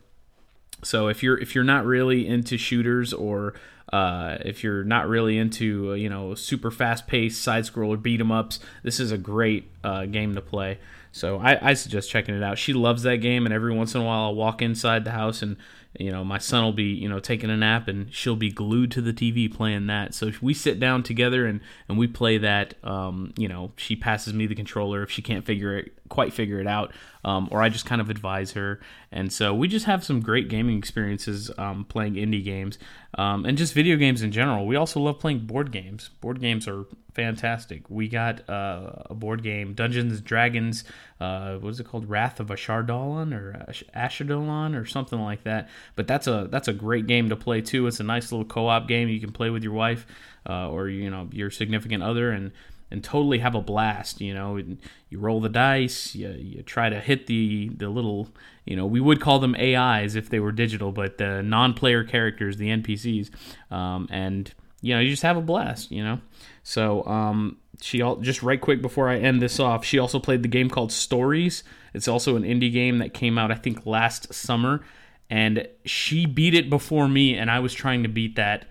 So 0.84 1.08
if 1.08 1.24
you're 1.24 1.38
if 1.38 1.56
you're 1.56 1.64
not 1.64 1.86
really 1.86 2.28
into 2.28 2.58
shooters 2.58 3.14
or 3.14 3.54
uh, 3.94 4.38
if 4.44 4.64
you're 4.64 4.84
not 4.84 5.08
really 5.08 5.38
into 5.38 5.92
uh, 5.92 5.94
you 5.94 6.10
know 6.10 6.34
super 6.36 6.72
fast 6.72 7.08
paced 7.08 7.42
side 7.42 7.66
scroller 7.66 8.02
beat 8.02 8.20
'em 8.20 8.32
ups, 8.32 8.60
this 8.84 9.00
is 9.00 9.12
a 9.12 9.18
great 9.18 9.70
uh, 9.84 10.06
game 10.06 10.34
to 10.36 10.42
play. 10.42 10.80
So 11.12 11.40
I, 11.40 11.72
I, 11.72 11.74
suggest 11.74 12.10
checking 12.10 12.36
it 12.36 12.44
out. 12.44 12.58
She 12.58 12.72
loves 12.72 13.04
that 13.04 13.18
game, 13.18 13.46
and 13.46 13.54
every 13.54 13.74
once 13.74 13.94
in 13.96 14.02
a 14.02 14.04
while 14.06 14.24
I'll 14.24 14.36
walk 14.36 14.62
inside 14.62 15.04
the 15.04 15.12
house 15.12 15.42
and 15.42 15.58
you 16.00 16.10
know 16.10 16.24
my 16.24 16.38
son 16.38 16.64
will 16.64 16.72
be 16.72 16.86
you 16.86 17.10
know 17.10 17.20
taking 17.20 17.50
a 17.50 17.58
nap 17.58 17.90
and 17.90 18.14
she'll 18.14 18.38
be 18.38 18.50
glued 18.50 18.92
to 18.92 19.02
the 19.02 19.12
TV 19.12 19.54
playing 19.54 19.88
that. 19.88 20.14
So 20.14 20.32
we 20.42 20.54
sit 20.54 20.80
down 20.80 21.04
together 21.04 21.46
and 21.46 21.60
and 21.90 21.98
we 21.98 22.08
play 22.08 22.38
that. 22.38 22.76
Um, 22.84 23.34
you 23.36 23.50
know 23.50 23.74
she 23.76 23.96
passes 23.96 24.34
me 24.34 24.48
the 24.48 24.56
controller 24.56 25.04
if 25.04 25.12
she 25.12 25.22
can't 25.22 25.46
figure 25.46 25.78
it 25.78 25.94
quite 26.12 26.34
figure 26.34 26.60
it 26.60 26.68
out, 26.68 26.94
um, 27.26 27.48
or 27.52 27.64
I 27.64 27.70
just 27.70 27.88
kind 27.88 28.02
of 28.02 28.12
advise 28.12 28.52
her. 28.52 28.80
And 29.12 29.34
so 29.34 29.56
we 29.56 29.68
just 29.68 29.86
have 29.86 30.04
some 30.04 30.20
great 30.20 30.50
gaming 30.50 30.78
experiences 30.78 31.50
um, 31.58 31.86
playing 31.86 32.14
indie 32.14 32.44
games 32.44 32.78
um, 33.18 33.46
and 33.46 33.58
just 33.58 33.74
video 33.74 33.98
games 33.98 34.22
in 34.22 34.32
general. 34.32 34.68
We 34.68 34.76
also 34.76 35.00
love 35.00 35.20
playing 35.20 35.48
board 35.48 35.72
games. 35.72 36.10
Board 36.22 36.40
games 36.40 36.68
are 36.68 36.86
fantastic. 37.14 37.90
We 37.90 38.08
got 38.08 38.48
uh, 38.50 39.04
a 39.10 39.16
board 39.16 39.42
game, 39.42 39.74
Dungeons 39.74 40.14
and 40.14 40.24
Dragons. 40.24 40.84
Uh, 41.20 41.56
what 41.56 41.70
is 41.70 41.80
it 41.80 41.88
called? 41.88 42.10
Wrath 42.10 42.40
of 42.40 42.48
Ashardalon 42.48 43.34
or 43.34 43.66
Ashardalon 43.96 44.80
or 44.80 44.86
something 44.86 45.20
like 45.20 45.44
that. 45.46 45.70
But 45.96 46.08
that's 46.08 46.28
a 46.28 46.48
that's 46.52 46.68
a 46.68 46.74
great 46.74 47.08
game 47.08 47.30
to 47.30 47.36
play 47.36 47.62
too. 47.62 47.88
It's 47.88 48.00
a 48.00 48.04
nice 48.04 48.32
little 48.32 48.46
co-op 48.46 48.88
game 48.88 49.10
you 49.10 49.20
can 49.20 49.32
play 49.32 49.50
with 49.50 49.64
your 49.64 49.74
wife 49.74 50.06
uh, 50.48 50.70
or 50.70 50.90
you 50.90 51.10
know 51.10 51.30
your 51.32 51.50
significant 51.50 52.04
other 52.04 52.32
and 52.32 52.52
and 52.92 53.04
totally 53.04 53.40
have 53.40 53.56
a 53.56 53.62
blast. 53.62 54.22
You 54.22 54.34
know, 54.34 54.58
you 54.58 55.20
roll 55.20 55.40
the 55.40 55.50
dice, 55.50 56.14
you, 56.14 56.30
you 56.32 56.62
try 56.62 56.90
to 56.90 57.00
hit 57.00 57.28
the 57.28 57.70
the 57.70 57.90
little, 57.90 58.30
you 58.66 58.76
know, 58.76 58.86
we 58.86 59.00
would 59.00 59.22
call 59.22 59.40
them 59.40 59.56
AIs 59.56 60.16
if 60.16 60.30
they 60.30 60.40
were 60.40 60.52
digital, 60.52 60.92
but 60.92 61.18
the 61.18 61.42
non-player 61.42 62.04
characters, 62.04 62.58
the 62.58 62.68
NPCs, 62.68 63.30
um, 63.72 64.08
and 64.12 64.54
you 64.82 64.94
know, 64.94 65.00
you 65.00 65.10
just 65.10 65.24
have 65.24 65.38
a 65.38 65.42
blast. 65.42 65.92
You 65.92 66.04
know, 66.04 66.20
so 66.64 67.06
um, 67.06 67.58
she 67.82 68.02
all, 68.02 68.18
just 68.18 68.44
right 68.44 68.60
quick 68.60 68.82
before 68.82 69.10
I 69.10 69.18
end 69.18 69.42
this 69.42 69.60
off, 69.60 69.86
she 69.86 69.98
also 69.98 70.20
played 70.20 70.44
the 70.44 70.50
game 70.50 70.70
called 70.70 70.92
Stories. 70.92 71.64
It's 71.94 72.08
also 72.08 72.36
an 72.36 72.44
indie 72.44 72.72
game 72.72 73.00
that 73.00 73.14
came 73.14 73.38
out 73.38 73.52
I 73.52 73.56
think 73.56 73.86
last 73.86 74.34
summer, 74.34 74.82
and 75.30 75.68
she 75.86 76.26
beat 76.26 76.54
it 76.54 76.70
before 76.70 77.08
me, 77.08 77.36
and 77.36 77.50
I 77.50 77.60
was 77.60 77.74
trying 77.74 78.04
to 78.04 78.10
beat 78.10 78.36
that 78.36 78.66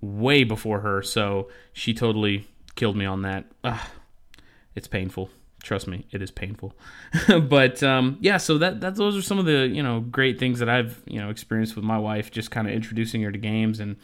way 0.00 0.44
before 0.44 0.80
her. 0.80 1.02
So 1.02 1.48
she 1.72 1.94
totally 1.94 2.49
killed 2.80 2.96
me 2.96 3.04
on 3.04 3.20
that. 3.20 3.44
Ugh, 3.62 3.78
it's 4.74 4.88
painful. 4.88 5.28
Trust 5.62 5.86
me, 5.86 6.06
it 6.12 6.22
is 6.22 6.30
painful. 6.30 6.72
but 7.42 7.82
um, 7.82 8.16
yeah, 8.22 8.38
so 8.38 8.56
that 8.56 8.80
that 8.80 8.94
those 8.94 9.14
are 9.18 9.20
some 9.20 9.38
of 9.38 9.44
the 9.44 9.68
you 9.68 9.82
know 9.82 10.00
great 10.00 10.38
things 10.38 10.60
that 10.60 10.70
I've 10.70 11.02
you 11.06 11.20
know 11.20 11.28
experienced 11.28 11.76
with 11.76 11.84
my 11.84 11.98
wife, 11.98 12.30
just 12.30 12.50
kind 12.50 12.66
of 12.66 12.72
introducing 12.72 13.20
her 13.22 13.30
to 13.30 13.36
games 13.38 13.80
and 13.80 13.96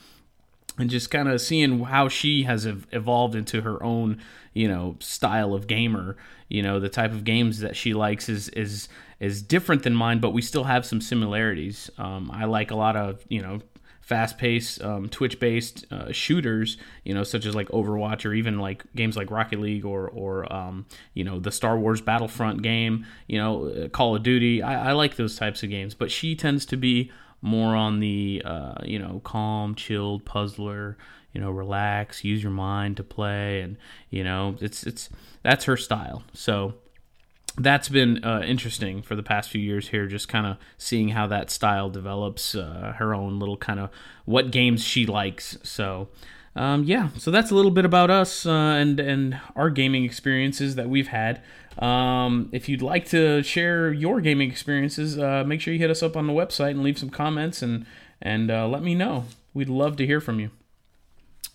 and 0.77 0.91
just 0.91 1.11
kind 1.11 1.27
of 1.27 1.41
seeing 1.41 1.85
how 1.85 2.11
she 2.11 2.43
has 2.43 2.67
evolved 2.67 3.35
into 3.35 3.63
her 3.63 3.83
own 3.83 4.21
you 4.53 4.69
know 4.69 4.97
style 5.01 5.55
of 5.55 5.67
gamer. 5.67 6.19
You 6.51 6.63
know, 6.63 6.79
the 6.79 6.91
type 6.91 7.13
of 7.13 7.25
games 7.25 7.61
that 7.61 7.77
she 7.77 7.95
likes 7.95 8.29
is 8.29 8.51
is 8.51 8.91
is 9.21 9.41
different 9.41 9.85
than 9.85 9.95
mine, 9.95 10.21
but 10.21 10.35
we 10.35 10.43
still 10.43 10.65
have 10.65 10.85
some 10.85 11.01
similarities. 11.01 11.91
Um, 11.97 12.31
I 12.31 12.45
like 12.45 12.71
a 12.71 12.77
lot 12.77 12.95
of 12.95 13.25
you 13.31 13.41
know 13.41 13.63
fast-paced 14.07 14.81
um, 14.83 15.09
twitch-based 15.09 15.85
uh, 15.91 16.13
shooters 16.13 16.77
you 17.03 17.13
know 17.13 17.25
such 17.25 17.45
as 17.45 17.57
like 17.57 17.69
overwatch 17.71 18.25
or 18.25 18.33
even 18.33 18.61
like 18.61 18.85
games 18.95 19.17
like 19.17 19.33
rocket 19.33 19.61
league 19.61 19.85
or 19.85 20.09
or 20.09 20.51
um, 20.53 20.87
you 21.13 21.25
know 21.25 21.41
the 21.41 21.51
star 21.51 21.77
wars 21.77 22.01
battlefront 22.01 22.63
game 22.63 23.05
you 23.27 23.37
know 23.37 23.67
uh, 23.67 23.89
call 23.89 24.15
of 24.15 24.23
duty. 24.23 24.63
I, 24.63 24.91
I, 24.91 24.93
like 24.93 25.17
those 25.17 25.37
types 25.37 25.65
of 25.65 25.71
games 25.71 25.93
but 25.95 26.13
she 26.13 26.37
tends 26.37 26.65
to 26.67 26.77
be 26.77 27.11
more 27.43 27.75
on 27.75 27.99
the 27.99 28.43
uh, 28.45 28.77
you 28.85 29.01
know 29.01 29.21
calm 29.25 29.75
chilled 29.75 30.25
puzzler 30.25 30.97
you 31.33 31.41
know 31.41 31.51
relax 31.51 32.23
use 32.23 32.45
your 32.45 32.53
mind 32.53 32.97
to 32.99 33.03
play 33.03 33.61
and 33.61 33.77
you 34.09 34.23
know 34.23 34.55
it's 34.61 34.85
it's 34.85 35.09
that's 35.43 35.65
her 35.65 35.77
style. 35.77 36.23
So 36.33 36.75
that's 37.59 37.89
been 37.89 38.23
uh, 38.25 38.43
interesting 38.45 39.03
for 39.03 39.17
the 39.17 39.23
past 39.23 39.51
few 39.51 39.61
years 39.61 39.89
here, 39.89 40.07
just 40.07 40.29
kind 40.29 40.47
of 40.47 40.59
seeing 40.79 41.09
how 41.09 41.27
that 41.29 41.51
style 41.51 41.89
develops, 41.89 42.55
uh, 42.55 42.95
her 42.99 43.15
own 43.15 43.39
little 43.39 43.57
kind 43.57 43.81
of 43.81 43.91
what 44.25 44.51
games 44.51 44.85
she 44.85 45.07
likes. 45.07 45.57
So, 45.63 46.09
um, 46.55 46.85
yeah, 46.85 47.09
so 47.17 47.31
that's 47.31 47.51
a 47.51 47.55
little 47.55 47.71
bit 47.71 47.85
about 47.85 48.11
us 48.11 48.47
uh, 48.47 48.51
and 48.51 49.01
and 49.01 49.41
our 49.55 49.71
gaming 49.71 50.05
experiences 50.05 50.75
that 50.75 50.89
we've 50.89 51.09
had. 51.09 51.43
Um, 51.79 52.49
if 52.53 52.69
you'd 52.69 52.83
like 52.83 53.07
to 53.11 53.43
share 53.43 53.93
your 53.93 54.21
gaming 54.21 54.51
experiences, 54.51 55.19
uh, 55.19 55.45
make 55.47 55.61
sure 55.61 55.75
you 55.75 55.81
hit 55.81 55.91
us 55.91 56.03
up 56.03 56.17
on 56.17 56.27
the 56.27 56.33
website 56.33 56.71
and 56.71 56.83
leave 56.83 56.99
some 56.99 57.11
comments 57.11 57.63
and 57.63 57.87
and 58.21 58.51
uh, 58.51 58.67
let 58.69 58.83
me 58.83 58.95
know. 58.95 59.25
We'd 59.55 59.69
love 59.69 59.97
to 59.97 60.07
hear 60.07 60.21
from 60.21 60.41
you. 60.41 60.51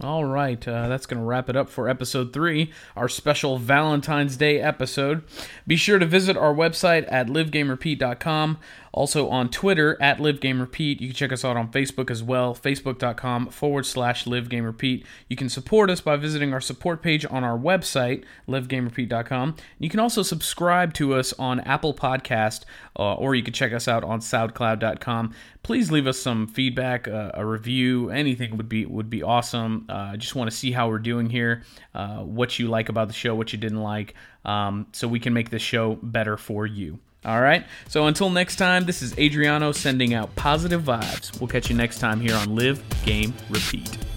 All 0.04 0.26
right, 0.26 0.68
uh, 0.68 0.88
that's 0.88 1.06
going 1.06 1.20
to 1.20 1.26
wrap 1.26 1.48
it 1.48 1.56
up 1.56 1.70
for 1.70 1.88
episode 1.88 2.34
three, 2.34 2.72
our 2.96 3.08
special 3.08 3.60
Valentine's 3.60 4.36
Day 4.36 4.60
episode. 4.60 5.24
Be 5.68 5.76
sure 5.76 6.00
to 6.00 6.08
visit 6.08 6.36
our 6.36 6.56
website 6.56 7.06
at 7.12 7.28
livegamerepeat.com. 7.28 8.58
Also 8.94 9.30
on 9.30 9.50
Twitter 9.50 9.98
at 10.02 10.18
livegamerepeat. 10.18 11.00
You 11.00 11.08
can 11.08 11.16
check 11.16 11.32
us 11.32 11.46
out 11.46 11.56
on 11.56 11.72
Facebook 11.72 12.12
as 12.12 12.22
well, 12.22 12.54
facebook.com 12.54 13.48
forward 13.48 13.86
slash 13.86 14.26
livegamerepeat. 14.26 15.06
You 15.30 15.38
can 15.38 15.50
support 15.50 15.90
us 15.90 16.02
by 16.02 16.18
visiting 16.18 16.54
our 16.54 16.60
support 16.60 17.02
page 17.02 17.26
on 17.30 17.44
our 17.44 17.58
website, 17.58 18.26
livegamerepeat.com. 18.50 19.56
You 19.80 19.90
can 19.90 20.00
also 20.00 20.24
subscribe 20.24 20.94
to 20.96 21.14
us 21.14 21.32
on 21.40 21.62
Apple 21.62 21.94
Podcast, 21.94 22.64
uh, 22.98 23.14
or 23.14 23.34
you 23.34 23.44
can 23.44 23.54
check 23.54 23.72
us 23.72 23.88
out 23.88 24.04
on 24.04 24.20
soundcloud.com. 24.20 25.34
Please 25.64 25.92
leave 25.92 26.08
us 26.08 26.20
some 26.20 26.48
feedback, 26.48 27.08
uh, 27.08 27.32
a 27.34 27.46
review, 27.46 28.10
anything 28.10 28.58
would 28.58 28.68
be 28.68 28.86
would 28.86 29.10
be 29.10 29.24
awesome. 29.24 29.86
Uh, 29.92 30.12
I 30.14 30.16
just 30.16 30.36
want 30.36 30.50
to 30.50 30.56
see 30.56 30.72
how 30.72 30.88
we're 30.88 31.00
doing 31.00 31.30
here, 31.30 31.64
uh, 31.94 32.20
what 32.20 32.58
you 32.58 32.70
like 32.70 32.90
about 32.90 33.08
the 33.10 33.14
show, 33.14 33.36
what 33.36 33.52
you 33.52 33.60
didn't 33.60 33.82
like, 33.82 34.16
um, 34.46 34.88
so 34.94 35.08
we 35.08 35.20
can 35.20 35.34
make 35.34 35.50
this 35.50 35.62
show 35.62 36.00
better 36.02 36.38
for 36.38 36.66
you. 36.66 37.00
All 37.24 37.42
right. 37.42 37.66
So 37.88 38.08
until 38.08 38.30
next 38.30 38.56
time, 38.56 38.86
this 38.86 39.02
is 39.02 39.16
Adriano 39.18 39.72
sending 39.74 40.14
out 40.14 40.36
positive 40.36 40.82
vibes. 40.82 41.40
We'll 41.40 41.50
catch 41.50 41.70
you 41.70 41.76
next 41.76 42.00
time 42.00 42.20
here 42.20 42.36
on 42.36 42.56
Live, 42.56 42.84
Game, 43.06 43.34
Repeat. 43.50 44.11